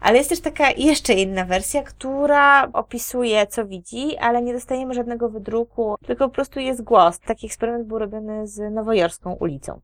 Ale 0.00 0.18
jest 0.18 0.30
też 0.30 0.40
taka 0.40 0.70
jeszcze 0.70 1.12
inna 1.12 1.44
wersja, 1.44 1.82
która 1.82 2.72
opisuje, 2.72 3.46
co 3.46 3.66
widzi, 3.66 4.16
ale 4.16 4.42
nie 4.42 4.52
dostajemy 4.52 4.94
żadnego 4.94 5.28
wydruku, 5.28 5.96
tylko 6.06 6.28
po 6.28 6.34
prostu 6.34 6.60
jest 6.60 6.82
głos. 6.82 7.20
Taki 7.20 7.46
eksperyment 7.46 7.86
był 7.86 7.98
robiony 7.98 8.46
z 8.46 8.74
nowojorską 8.74 9.32
ulicą. 9.32 9.80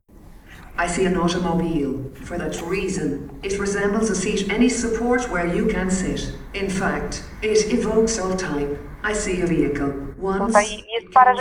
I 0.81 0.87
see 0.87 1.05
an 1.05 1.17
automobile. 1.19 2.11
For 2.25 2.39
that 2.39 2.59
reason, 2.63 3.29
it 3.43 3.59
resembles 3.59 4.09
a 4.09 4.15
seat 4.15 4.51
any 4.51 4.71
support 4.71 5.29
where 5.31 5.47
you 5.47 5.67
can 5.67 5.91
sit. 5.91 6.33
In 6.55 6.71
fact, 6.71 7.23
it 7.43 7.71
evokes 7.71 8.19
all 8.19 8.35
time. 8.35 8.79
I 9.03 9.13
see 9.13 9.43
a 9.43 9.47
vehicle. 9.47 9.93
Once 10.19 10.47
Tutaj 10.47 10.85
jest 10.95 11.13
parę 11.13 11.35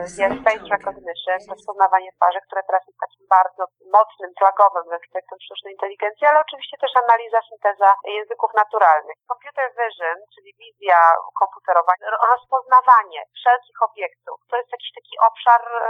Jest 0.00 0.16
face 0.46 0.64
recognition, 0.76 1.38
rozpoznawanie 1.54 2.10
twarzy, 2.16 2.40
które 2.46 2.62
teraz 2.68 2.82
jest 2.88 3.00
takim 3.04 3.24
bardzo 3.36 3.62
mocnym, 3.98 4.30
flagowym 4.40 4.86
aspektem 4.98 5.38
sztucznej 5.44 5.72
inteligencji, 5.76 6.24
ale 6.26 6.38
oczywiście 6.46 6.76
też 6.82 6.92
analiza, 7.04 7.38
synteza 7.50 7.88
języków 8.18 8.50
naturalnych. 8.62 9.16
Computer 9.32 9.66
vision, 9.80 10.16
czyli 10.34 10.50
wizja 10.62 10.98
komputerowa, 11.42 11.92
ro- 12.12 12.22
rozpoznawanie 12.34 13.20
wszelkich 13.38 13.78
obiektów, 13.88 14.36
to 14.50 14.54
jest 14.60 14.70
jakiś 14.76 14.90
taki 14.98 15.14
obszar, 15.28 15.60
e, 15.82 15.88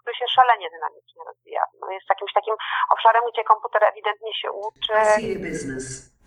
który 0.00 0.14
się 0.20 0.26
szalenie 0.36 0.68
dynamicznie 0.76 1.20
rozwija. 1.30 1.62
No, 1.80 1.84
Jest 1.96 2.08
jakimś 2.14 2.32
takim 2.38 2.54
obszarem, 2.94 3.22
gdzie 3.32 3.44
komputer 3.52 3.80
ewidentnie 3.84 4.32
się 4.40 4.48
uczy. 4.66 4.92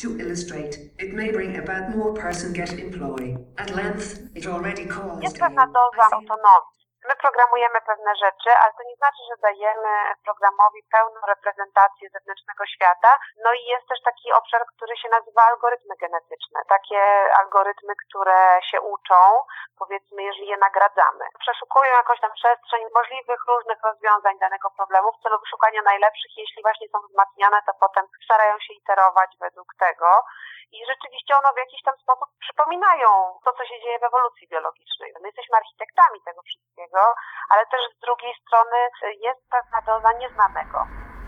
To 0.03 0.07
illustrate, 0.23 0.75
it 1.03 1.11
may 1.19 1.29
bring 1.37 1.53
about 1.63 1.83
more 1.95 2.13
person 2.23 2.49
get 2.59 2.69
employ. 2.85 3.25
At 3.61 3.69
length, 3.79 4.07
it 4.37 4.45
already 4.53 4.83
caused. 4.95 5.23
Jest 5.23 5.39
pewna 5.39 5.65
doza 5.67 6.03
autonomii. 6.17 6.78
My 7.07 7.15
programujemy 7.15 7.81
pewne 7.81 8.15
rzeczy, 8.15 8.49
ale 8.61 8.71
to 8.73 8.83
nie 8.83 8.95
znaczy, 8.95 9.21
że 9.29 9.41
dajemy 9.41 9.93
programowi 10.25 10.81
pełną 10.91 11.19
reprezentację 11.27 12.09
zewnętrznego 12.09 12.65
świata. 12.65 13.19
No 13.43 13.53
i 13.53 13.63
jest 13.65 13.87
też 13.87 14.01
taki 14.01 14.33
obszar, 14.33 14.61
który 14.75 14.97
się 14.97 15.09
nazywa 15.09 15.41
algorytmy 15.43 15.95
genetyczne. 15.95 16.59
Takie 16.67 17.01
algorytmy, 17.41 17.93
które 18.03 18.59
się 18.69 18.81
uczą, 18.81 19.43
powiedzmy, 19.77 20.23
jeżeli 20.23 20.47
je 20.47 20.57
nagradzamy. 20.57 21.25
Przeszukują 21.39 21.91
jakąś 21.91 22.19
tam 22.19 22.31
przestrzeń 22.31 22.83
możliwych 22.93 23.41
różnych 23.47 23.79
rozwiązań 23.83 24.39
danego 24.39 24.71
problemu 24.71 25.11
w 25.11 25.23
celu 25.23 25.39
wyszukania 25.39 25.81
najlepszych. 25.81 26.31
Jeśli 26.37 26.61
właśnie 26.61 26.87
są 26.89 26.99
wzmacniane, 27.01 27.59
to 27.65 27.73
potem 27.79 28.05
starają 28.25 28.59
się 28.59 28.73
iterować 28.73 29.31
według 29.39 29.69
tego. 29.79 30.23
I 30.71 30.85
rzeczywiście 30.85 31.35
one 31.35 31.53
w 31.53 31.63
jakiś 31.63 31.81
tam 31.83 31.95
sposób 32.03 32.29
przypominają 32.39 33.09
to, 33.45 33.53
co 33.53 33.65
się 33.65 33.81
dzieje 33.81 33.99
w 33.99 34.03
ewolucji 34.03 34.47
biologicznej. 34.47 35.13
My 35.21 35.27
jesteśmy 35.27 35.57
architektami 35.57 36.21
tego 36.21 36.41
wszystkiego, 36.41 36.88
ale 37.49 37.63
też 37.71 37.81
z 37.97 37.99
drugiej 38.05 38.33
strony 38.41 38.77
jest 39.27 39.41
pewna 39.55 39.79
doza 39.89 40.11
nieznanego. 40.21 40.77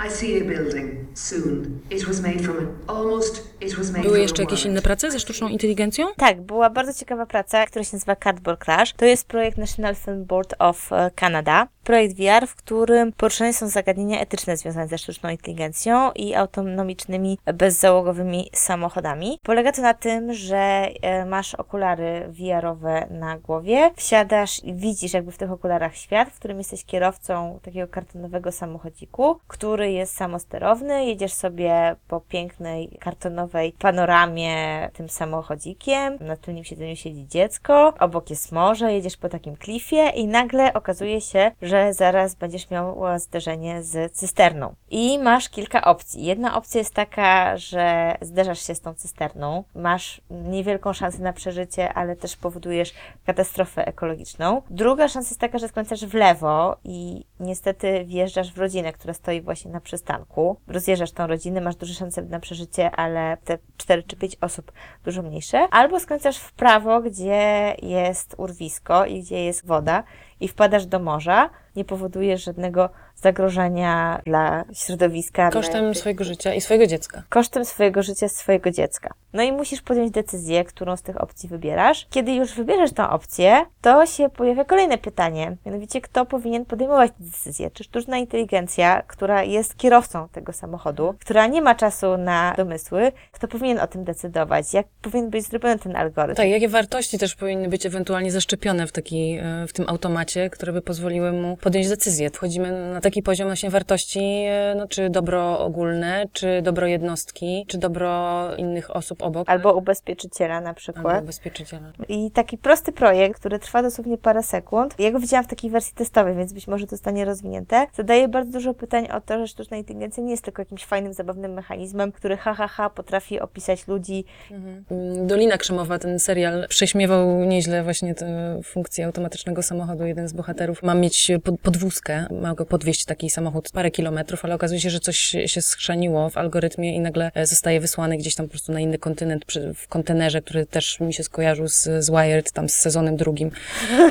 I 0.08 0.10
see 0.10 0.41
a 0.41 0.45
building. 0.45 1.17
Soon. 1.17 1.82
It 1.89 2.04
was 2.06 2.21
made 2.21 2.39
from 2.39 2.78
almost. 2.88 3.62
It 3.62 3.74
was 3.76 3.91
made 3.91 4.04
Były 4.04 4.19
jeszcze 4.19 4.43
jakieś 4.43 4.65
inne 4.65 4.82
prace 4.82 5.12
ze 5.12 5.19
sztuczną 5.19 5.47
inteligencją? 5.47 6.08
Tak, 6.17 6.41
była 6.41 6.69
bardzo 6.69 6.93
ciekawa 6.93 7.26
praca, 7.26 7.65
która 7.65 7.84
się 7.84 7.89
nazywa 7.93 8.15
Cardboard 8.15 8.63
Crash. 8.63 8.93
To 8.93 9.06
jest 9.06 9.28
projekt 9.28 9.58
National 9.58 9.95
Film 9.95 10.26
Board 10.26 10.54
of 10.60 10.91
e, 10.91 11.12
Canada. 11.15 11.67
Projekt 11.84 12.17
VR, 12.17 12.48
w 12.48 12.56
którym 12.56 13.12
poruszane 13.12 13.54
są 13.54 13.67
zagadnienia 13.67 14.20
etyczne 14.20 14.58
związane 14.58 14.88
ze 14.88 14.98
sztuczną 14.98 15.30
inteligencją 15.30 16.12
i 16.12 16.36
autonomicznymi, 16.36 17.38
bezzałogowymi 17.54 18.50
samochodami. 18.54 19.39
Polega 19.44 19.72
to 19.72 19.82
na 19.82 19.94
tym, 19.94 20.34
że 20.34 20.58
e, 20.58 21.26
masz 21.26 21.56
okulary 21.56 22.28
VR-owe 22.30 23.08
na 23.10 23.38
głowie, 23.38 23.91
wsiadasz 23.96 24.63
i 24.63 24.74
widzisz 24.74 25.13
jakby 25.13 25.32
w 25.32 25.38
tych 25.38 25.52
okularach 25.52 25.96
świat, 25.96 26.30
w 26.30 26.39
którym 26.39 26.58
jesteś 26.58 26.86
kierowcą 26.86 27.60
takiego 27.62 27.88
kartonowego 27.88 28.52
samochodziku, 28.52 29.39
który 29.48 29.91
jest 29.91 30.15
samosterowny. 30.15 31.06
Jedziesz 31.06 31.34
sobie 31.34 31.96
po 32.08 32.22
pięknej 32.22 32.98
kartonowej 33.00 33.74
panoramie 33.80 34.89
tym 34.94 35.10
samochodzikiem. 35.10 36.17
Na 36.20 36.38
tylnym 36.38 36.63
siedzeniu 36.63 36.96
siedzi 36.96 37.28
dziecko, 37.28 37.94
obok 38.00 38.30
jest 38.30 38.52
morze, 38.52 38.94
jedziesz 38.94 39.17
po 39.17 39.30
takim 39.30 39.56
klifie 39.56 40.10
i 40.10 40.28
nagle 40.28 40.74
okazuje 40.74 41.22
się, 41.22 41.52
że 41.62 41.71
zaraz 41.92 42.36
będziesz 42.36 42.70
miał 42.70 43.02
zderzenie 43.18 43.84
z 43.84 44.14
cysterną. 44.14 44.76
I 44.90 45.20
masz 45.20 45.50
kilka 45.50 45.84
opcji. 45.84 46.26
Jedna 46.26 46.56
opcja 46.56 46.80
jest 46.80 46.94
taka, 46.94 47.58
że 47.58 48.16
zderzasz 48.22 48.68
się 48.68 48.76
z 48.76 48.82
tą 48.82 48.94
cysterną, 48.94 49.64
masz 49.76 50.22
niewielką 50.30 50.94
szansę 50.94 51.20
na 51.20 51.34
przeżycie, 51.34 51.94
ale 51.94 52.16
też 52.16 52.36
powodujesz 52.36 52.94
katastrofę 53.26 53.88
ekologiczną. 53.88 54.62
Druga 54.70 55.08
szansa 55.08 55.30
jest 55.30 55.40
taka, 55.40 55.58
że 55.58 55.68
skręcasz 55.68 56.06
w 56.06 56.14
lewo 56.14 56.78
i 56.84 57.26
niestety 57.42 58.06
wjeżdżasz 58.06 58.54
w 58.54 58.58
rodzinę, 58.58 58.94
która 58.94 59.14
stoi 59.14 59.42
właśnie 59.42 59.72
na 59.72 59.82
przystanku. 59.82 60.58
Rozjeżdżasz 60.68 61.12
tą 61.12 61.28
rodzinę, 61.28 61.62
masz 61.62 61.76
duże 61.76 61.94
szanse 61.94 62.22
na 62.22 62.40
przeżycie, 62.40 62.92
ale 62.92 63.38
te 63.46 63.58
4 63.78 64.04
czy 64.04 64.16
5 64.16 64.38
osób 64.42 64.72
dużo 65.04 65.22
mniejsze. 65.22 65.68
Albo 65.72 66.00
skręcasz 66.00 66.38
w 66.38 66.54
prawo, 66.54 67.02
gdzie 67.02 67.76
jest 67.82 68.36
urwisko 68.38 69.06
i 69.06 69.22
gdzie 69.22 69.46
jest 69.46 69.66
woda 69.66 70.04
i 70.40 70.48
wpadasz 70.48 70.86
do 70.86 71.00
morza, 71.00 71.50
nie 71.76 71.86
powodujesz 71.86 72.44
żadnego 72.44 72.90
zagrożenia 73.22 74.22
dla 74.26 74.64
środowiska. 74.74 75.50
Kosztem 75.50 75.86
dla... 75.86 75.94
swojego 75.94 76.24
życia 76.24 76.54
i 76.54 76.62
swojego 76.62 76.88
dziecka. 76.88 77.24
Kosztem 77.30 77.66
swojego 77.66 78.04
życia, 78.04 78.30
swojego 78.30 78.72
dziecka. 78.72 79.14
No 79.34 79.44
i 79.44 79.52
musisz 79.52 79.82
podjąć 79.82 80.12
decyzję, 80.12 80.64
którą 80.66 80.98
z 80.98 81.02
tych 81.02 81.22
opcji 81.22 81.50
wybierasz. 81.50 82.08
Kiedy 82.10 82.32
już 82.34 82.54
wybierzesz 82.54 82.94
tą 82.94 83.10
opcję, 83.10 83.66
to 83.82 84.06
się 84.06 84.30
pojawia 84.30 84.66
kolejne 84.66 84.98
pytanie. 84.98 85.58
Mianowicie, 85.66 86.02
kto 86.02 86.26
powinien 86.26 86.66
podejmować 86.66 87.12
decyzję? 87.20 87.72
Czy 87.72 87.84
sztuczna 87.84 88.18
inteligencja, 88.18 89.02
która 89.08 89.44
jest 89.44 89.78
kierowcą 89.78 90.28
tego 90.30 90.54
samochodu, 90.54 91.16
która 91.20 91.48
nie 91.48 91.62
ma 91.62 91.76
czasu 91.76 92.18
na 92.18 92.54
domysły, 92.58 93.12
kto 93.32 93.48
powinien 93.48 93.80
o 93.80 93.88
tym 93.88 94.04
decydować? 94.04 94.74
Jak 94.74 94.88
powinien 95.02 95.30
być 95.30 95.46
zrobiony 95.46 95.80
ten 95.80 95.96
algorytm? 95.96 96.38
Tak, 96.38 96.48
jakie 96.48 96.70
wartości 96.70 97.18
też 97.18 97.36
powinny 97.36 97.70
być 97.70 97.86
ewentualnie 97.86 98.32
zaszczepione 98.32 98.88
w, 98.88 98.92
taki, 98.92 99.38
e, 99.42 99.68
w 99.68 99.74
tym 99.74 99.90
automacie, 99.90 100.50
które 100.50 100.74
by 100.74 100.82
pozwoliły 100.82 101.32
mu 101.32 101.58
podjąć 101.58 101.90
decyzję. 101.90 102.30
Wchodzimy 102.30 102.94
na 102.94 103.02
taki 103.02 103.11
poziom 103.24 103.47
właśnie 103.47 103.69
wartości, 103.69 104.19
e, 104.19 104.76
no, 104.78 104.88
czy 104.88 105.10
dobro 105.10 105.60
ogólne, 105.60 106.26
czy 106.34 106.62
dobro 106.62 106.88
jednostki, 106.88 107.65
czy 107.67 107.78
dobro 107.78 108.50
innych 108.56 108.95
osób 108.95 109.24
obok. 109.24 109.50
Albo 109.50 109.74
ubezpieczyciela 109.74 110.62
na 110.62 110.74
przykład. 110.74 111.06
Albo 111.06 111.24
ubezpieczyciela. 111.24 111.91
I 112.10 112.32
taki 112.32 112.58
prosty 112.58 112.91
projekt, 112.91 113.39
który 113.39 113.60
trwa 113.60 113.84
dosłownie 113.84 114.17
parę 114.17 114.43
sekund, 114.43 114.95
ja 115.00 115.12
go 115.12 115.19
widziałam 115.19 115.45
w 115.45 115.47
takiej 115.47 115.71
wersji 115.71 115.93
testowej, 115.95 116.36
więc 116.36 116.54
być 116.54 116.67
może 116.67 116.86
to 116.86 116.89
zostanie 116.89 117.26
rozwinięte, 117.26 117.88
zadaje 117.93 118.28
bardzo 118.28 118.52
dużo 118.52 118.74
pytań 118.74 119.08
o 119.08 119.21
to, 119.21 119.39
że 119.39 119.47
sztuczna 119.47 119.78
inteligencja 119.78 120.24
nie 120.24 120.32
jest 120.32 120.43
tylko 120.43 120.62
jakimś 120.62 120.86
fajnym, 120.86 121.13
zabawnym 121.13 121.54
mechanizmem, 121.54 122.12
który 122.12 122.38
ha, 122.38 122.54
ha, 122.54 122.67
ha 122.67 122.89
potrafi 122.89 123.39
opisać 123.39 123.88
ludzi. 123.88 124.26
Mm, 124.52 125.28
Dolina 125.28 125.58
Krzemowa, 125.58 126.00
ten 126.00 126.19
serial, 126.19 126.67
prześmiewał 126.67 127.45
nieźle 127.45 127.84
właśnie 127.84 128.15
tę 128.15 128.60
funkcję 128.63 129.06
automatycznego 129.06 129.63
samochodu. 129.63 130.06
Jeden 130.06 130.28
z 130.28 130.34
bohaterów 130.34 130.84
ma 130.84 130.95
mieć 130.95 131.32
pod, 131.43 131.60
podwózkę, 131.60 132.26
ma 132.41 132.54
go 132.54 132.65
podwieźć 132.65 133.01
przejść 133.02 133.06
taki 133.06 133.30
samochód 133.30 133.72
parę 133.74 133.92
kilometrów, 133.92 134.46
ale 134.46 134.56
okazuje 134.56 134.82
się, 134.82 134.90
że 134.90 135.00
coś 135.00 135.18
się 135.46 135.62
schrzaniło 135.62 136.30
w 136.30 136.38
algorytmie 136.38 136.96
i 136.96 137.00
nagle 137.00 137.32
e, 137.34 137.46
zostaje 137.46 137.80
wysłany 137.80 138.18
gdzieś 138.18 138.36
tam 138.36 138.46
po 138.46 138.50
prostu 138.50 138.72
na 138.72 138.80
inny 138.80 138.98
kontynent 138.98 139.46
przy, 139.46 139.74
w 139.74 139.88
kontenerze, 139.88 140.42
który 140.42 140.66
też 140.66 141.00
mi 141.00 141.14
się 141.14 141.24
skojarzył 141.24 141.68
z, 141.68 141.84
z 142.00 142.10
Wired, 142.10 142.52
tam 142.52 142.70
z 142.70 142.74
sezonem 142.74 143.18
drugim. 143.18 143.52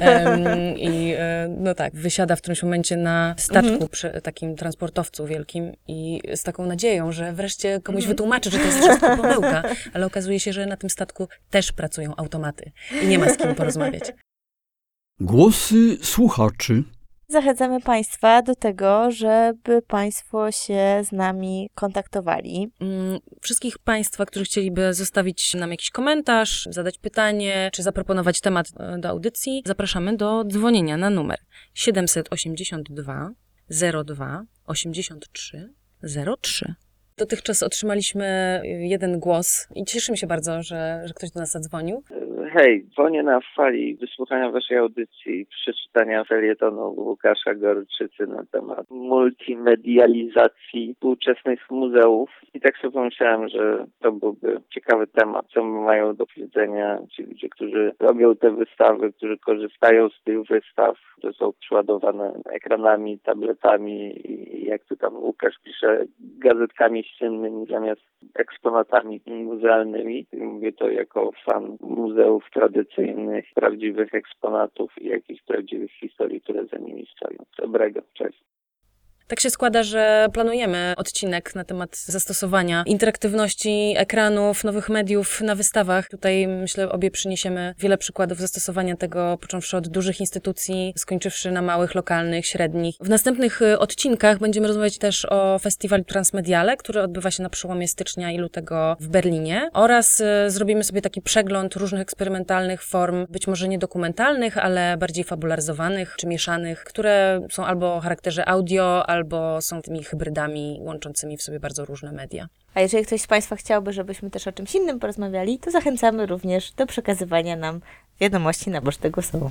Em, 0.00 0.78
I 0.78 1.14
e, 1.18 1.48
no 1.58 1.74
tak, 1.74 1.94
wysiada 1.94 2.36
w 2.36 2.40
którymś 2.40 2.62
momencie 2.62 2.96
na 2.96 3.34
statku 3.38 3.70
Mhm. 3.70 3.88
przy 3.88 4.20
takim 4.22 4.56
transportowcu 4.56 5.26
wielkim 5.26 5.72
i 5.88 6.20
z 6.34 6.42
taką 6.42 6.66
nadzieją, 6.66 7.12
że 7.12 7.32
wreszcie 7.32 7.80
komuś 7.80 8.02
Mhm. 8.02 8.12
wytłumaczy, 8.16 8.50
że 8.50 8.58
to 8.58 8.64
jest 8.64 8.78
wszystko 8.78 9.16
pomyłka, 9.16 9.62
ale 9.92 10.06
okazuje 10.06 10.40
się, 10.40 10.52
że 10.52 10.66
na 10.66 10.76
tym 10.76 10.90
statku 10.90 11.28
też 11.50 11.72
pracują 11.72 12.16
automaty 12.16 12.72
i 13.02 13.06
nie 13.06 13.18
ma 13.18 13.28
z 13.34 13.36
kim 13.36 13.54
porozmawiać. 13.54 14.12
Głosy 15.20 15.98
słuchaczy. 16.02 16.82
Zachęcamy 17.30 17.80
Państwa 17.80 18.42
do 18.42 18.54
tego, 18.54 19.10
żeby 19.10 19.82
Państwo 19.82 20.52
się 20.52 21.02
z 21.04 21.12
nami 21.12 21.70
kontaktowali. 21.74 22.72
Mm, 22.80 23.18
Wszystkich 23.40 23.78
Państwa, 23.78 24.26
którzy 24.26 24.44
chcieliby 24.44 24.94
zostawić 24.94 25.54
nam 25.54 25.70
jakiś 25.70 25.90
komentarz, 25.90 26.68
zadać 26.70 26.98
pytanie, 26.98 27.70
czy 27.72 27.82
zaproponować 27.82 28.40
temat 28.40 28.66
e, 28.80 28.98
do 28.98 29.08
audycji, 29.08 29.62
zapraszamy 29.66 30.16
do 30.16 30.44
dzwonienia 30.44 30.96
na 30.96 31.10
numer 31.10 31.38
782 31.74 33.30
02 34.04 34.42
83 34.66 35.74
03. 36.42 36.74
Dotychczas 37.16 37.62
otrzymaliśmy 37.62 38.60
jeden 38.64 39.20
głos 39.20 39.66
i 39.74 39.84
cieszymy 39.84 40.16
się 40.16 40.26
bardzo, 40.26 40.62
że, 40.62 41.02
że 41.04 41.14
ktoś 41.14 41.30
do 41.30 41.40
nas 41.40 41.50
zadzwonił. 41.50 42.02
Hej, 42.52 42.86
dzwonię 42.94 43.22
na 43.22 43.40
fali 43.56 43.96
wysłuchania 43.96 44.50
waszej 44.50 44.76
audycji, 44.76 45.46
przeczytania 45.46 46.24
felietonu 46.24 46.94
Łukasza 46.96 47.54
Gorczycy 47.54 48.26
na 48.26 48.44
temat 48.52 48.90
multimedializacji 48.90 50.94
współczesnych 50.94 51.70
muzeów. 51.70 52.30
I 52.54 52.60
tak 52.60 52.76
sobie 52.76 52.92
pomyślałem, 52.92 53.48
że 53.48 53.86
to 54.00 54.12
byłby 54.12 54.60
ciekawy 54.70 55.06
temat, 55.06 55.46
co 55.54 55.64
mają 55.64 56.16
do 56.16 56.26
powiedzenia 56.26 56.98
ci 57.10 57.22
ludzie, 57.22 57.48
którzy 57.48 57.92
robią 58.00 58.36
te 58.36 58.50
wystawy, 58.50 59.12
którzy 59.12 59.38
korzystają 59.38 60.08
z 60.08 60.22
tych 60.22 60.42
wystaw, 60.42 60.98
które 61.18 61.32
są 61.32 61.52
przeładowane 61.60 62.32
ekranami, 62.44 63.18
tabletami 63.18 64.30
i 64.30 64.64
jak 64.64 64.84
tu 64.84 64.96
tam 64.96 65.16
Łukasz 65.16 65.58
pisze, 65.64 66.04
gazetkami 66.20 67.04
ściennymi 67.04 67.66
zamiast 67.66 68.02
eksponatami 68.34 69.20
muzealnymi. 69.26 70.26
Mówię 70.32 70.72
to 70.72 70.90
jako 70.90 71.30
fan 71.44 71.76
muzeów 71.80 72.39
tradycyjnych, 72.50 73.44
prawdziwych 73.54 74.14
eksponatów 74.14 74.92
i 74.98 75.06
jakichś 75.08 75.42
prawdziwych 75.42 75.90
historii, 75.92 76.40
które 76.40 76.66
za 76.66 76.78
nimi 76.78 77.06
stoją. 77.16 77.38
Dobrego, 77.58 78.00
cześć. 78.14 78.44
Tak 79.30 79.40
się 79.40 79.50
składa, 79.50 79.82
że 79.82 80.28
planujemy 80.32 80.94
odcinek 80.96 81.54
na 81.54 81.64
temat 81.64 81.96
zastosowania 81.96 82.82
interaktywności 82.86 83.94
ekranów, 83.96 84.64
nowych 84.64 84.88
mediów 84.88 85.40
na 85.40 85.54
wystawach. 85.54 86.08
Tutaj 86.08 86.48
myślę, 86.48 86.92
obie 86.92 87.10
przyniesiemy 87.10 87.74
wiele 87.78 87.98
przykładów 87.98 88.38
zastosowania 88.38 88.96
tego, 88.96 89.38
począwszy 89.40 89.76
od 89.76 89.88
dużych 89.88 90.20
instytucji, 90.20 90.92
skończywszy 90.96 91.50
na 91.50 91.62
małych, 91.62 91.94
lokalnych, 91.94 92.46
średnich. 92.46 92.96
W 93.00 93.08
następnych 93.08 93.62
y, 93.62 93.78
odcinkach 93.78 94.38
będziemy 94.38 94.68
rozmawiać 94.68 94.98
też 94.98 95.26
o 95.30 95.58
festiwalu 95.58 96.04
Transmediale, 96.04 96.76
który 96.76 97.02
odbywa 97.02 97.30
się 97.30 97.42
na 97.42 97.50
przełomie 97.50 97.88
stycznia 97.88 98.32
i 98.32 98.38
lutego 98.38 98.96
w 99.00 99.08
Berlinie 99.08 99.70
oraz 99.72 100.20
y, 100.20 100.24
zrobimy 100.50 100.84
sobie 100.84 101.02
taki 101.02 101.22
przegląd 101.22 101.74
różnych 101.74 102.02
eksperymentalnych 102.02 102.82
form, 102.82 103.26
być 103.28 103.46
może 103.46 103.68
nie 103.68 103.78
dokumentalnych, 103.78 104.58
ale 104.58 104.96
bardziej 104.96 105.24
fabularyzowanych 105.24 106.14
czy 106.16 106.26
mieszanych, 106.26 106.84
które 106.84 107.40
są 107.50 107.66
albo 107.66 107.94
o 107.94 108.00
charakterze 108.00 108.48
audio, 108.48 109.06
albo 109.06 109.19
są 109.60 109.82
tymi 109.82 110.04
hybrydami 110.04 110.78
łączącymi 110.80 111.36
w 111.36 111.42
sobie 111.42 111.60
bardzo 111.60 111.84
różne 111.84 112.12
media. 112.12 112.48
A 112.74 112.80
jeżeli 112.80 113.04
ktoś 113.06 113.20
z 113.22 113.26
Państwa 113.26 113.56
chciałby, 113.56 113.92
żebyśmy 113.92 114.30
też 114.30 114.48
o 114.48 114.52
czymś 114.52 114.74
innym 114.74 114.98
porozmawiali, 114.98 115.58
to 115.58 115.70
zachęcamy 115.70 116.26
również 116.26 116.72
do 116.72 116.86
przekazywania 116.86 117.56
nam 117.56 117.80
wiadomości 118.20 118.70
na 118.70 118.80
pocztę 118.80 119.10
głosową. 119.10 119.50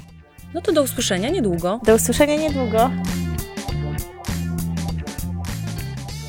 No 0.54 0.62
to 0.62 0.72
do 0.72 0.84
usłyszenia 0.84 1.30
niedługo. 1.30 1.80
Do 1.86 1.96
usłyszenia 1.96 2.36
niedługo. 2.36 2.90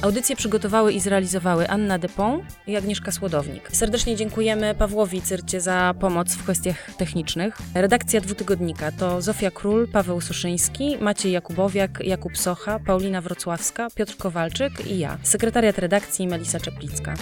Audycję 0.03 0.37
przygotowały 0.37 0.93
i 0.93 1.01
zrealizowały 1.01 1.69
Anna 1.69 1.99
Depon 1.99 2.41
i 2.67 2.77
Agnieszka 2.77 3.13
Słodownik. 3.13 3.69
Serdecznie 3.73 4.17
dziękujemy 4.17 4.75
Pawłowi 4.75 5.23
Cyrcie 5.23 5.61
za 5.61 5.95
pomoc 6.01 6.35
w 6.35 6.43
kwestiach 6.43 6.95
technicznych. 6.95 7.59
Redakcja 7.75 8.21
dwutygodnika 8.21 8.93
to 8.93 9.23
Zofia 9.23 9.51
Król, 9.51 9.89
Paweł 9.89 10.21
Suszyński, 10.21 10.97
Maciej 11.01 11.33
Jakubowiak, 11.33 12.01
Jakub 12.05 12.39
Socha, 12.39 12.79
Paulina 12.79 13.21
Wrocławska, 13.21 13.89
Piotr 13.95 14.17
Kowalczyk 14.17 14.87
i 14.87 14.99
ja. 14.99 15.19
Sekretariat 15.23 15.79
redakcji 15.79 16.27
Melisa 16.27 16.61
Czeplicka. 16.61 17.15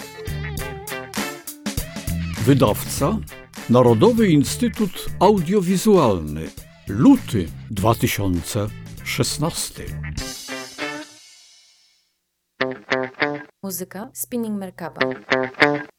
Wydawca 2.45 3.19
Narodowy 3.71 4.29
Instytut 4.29 5.07
Audiowizualny. 5.21 6.49
Luty 6.89 7.49
2016. 7.71 9.83
Muzyka 13.63 14.11
Spinning 14.15 14.57
Merkaba. 14.59 15.01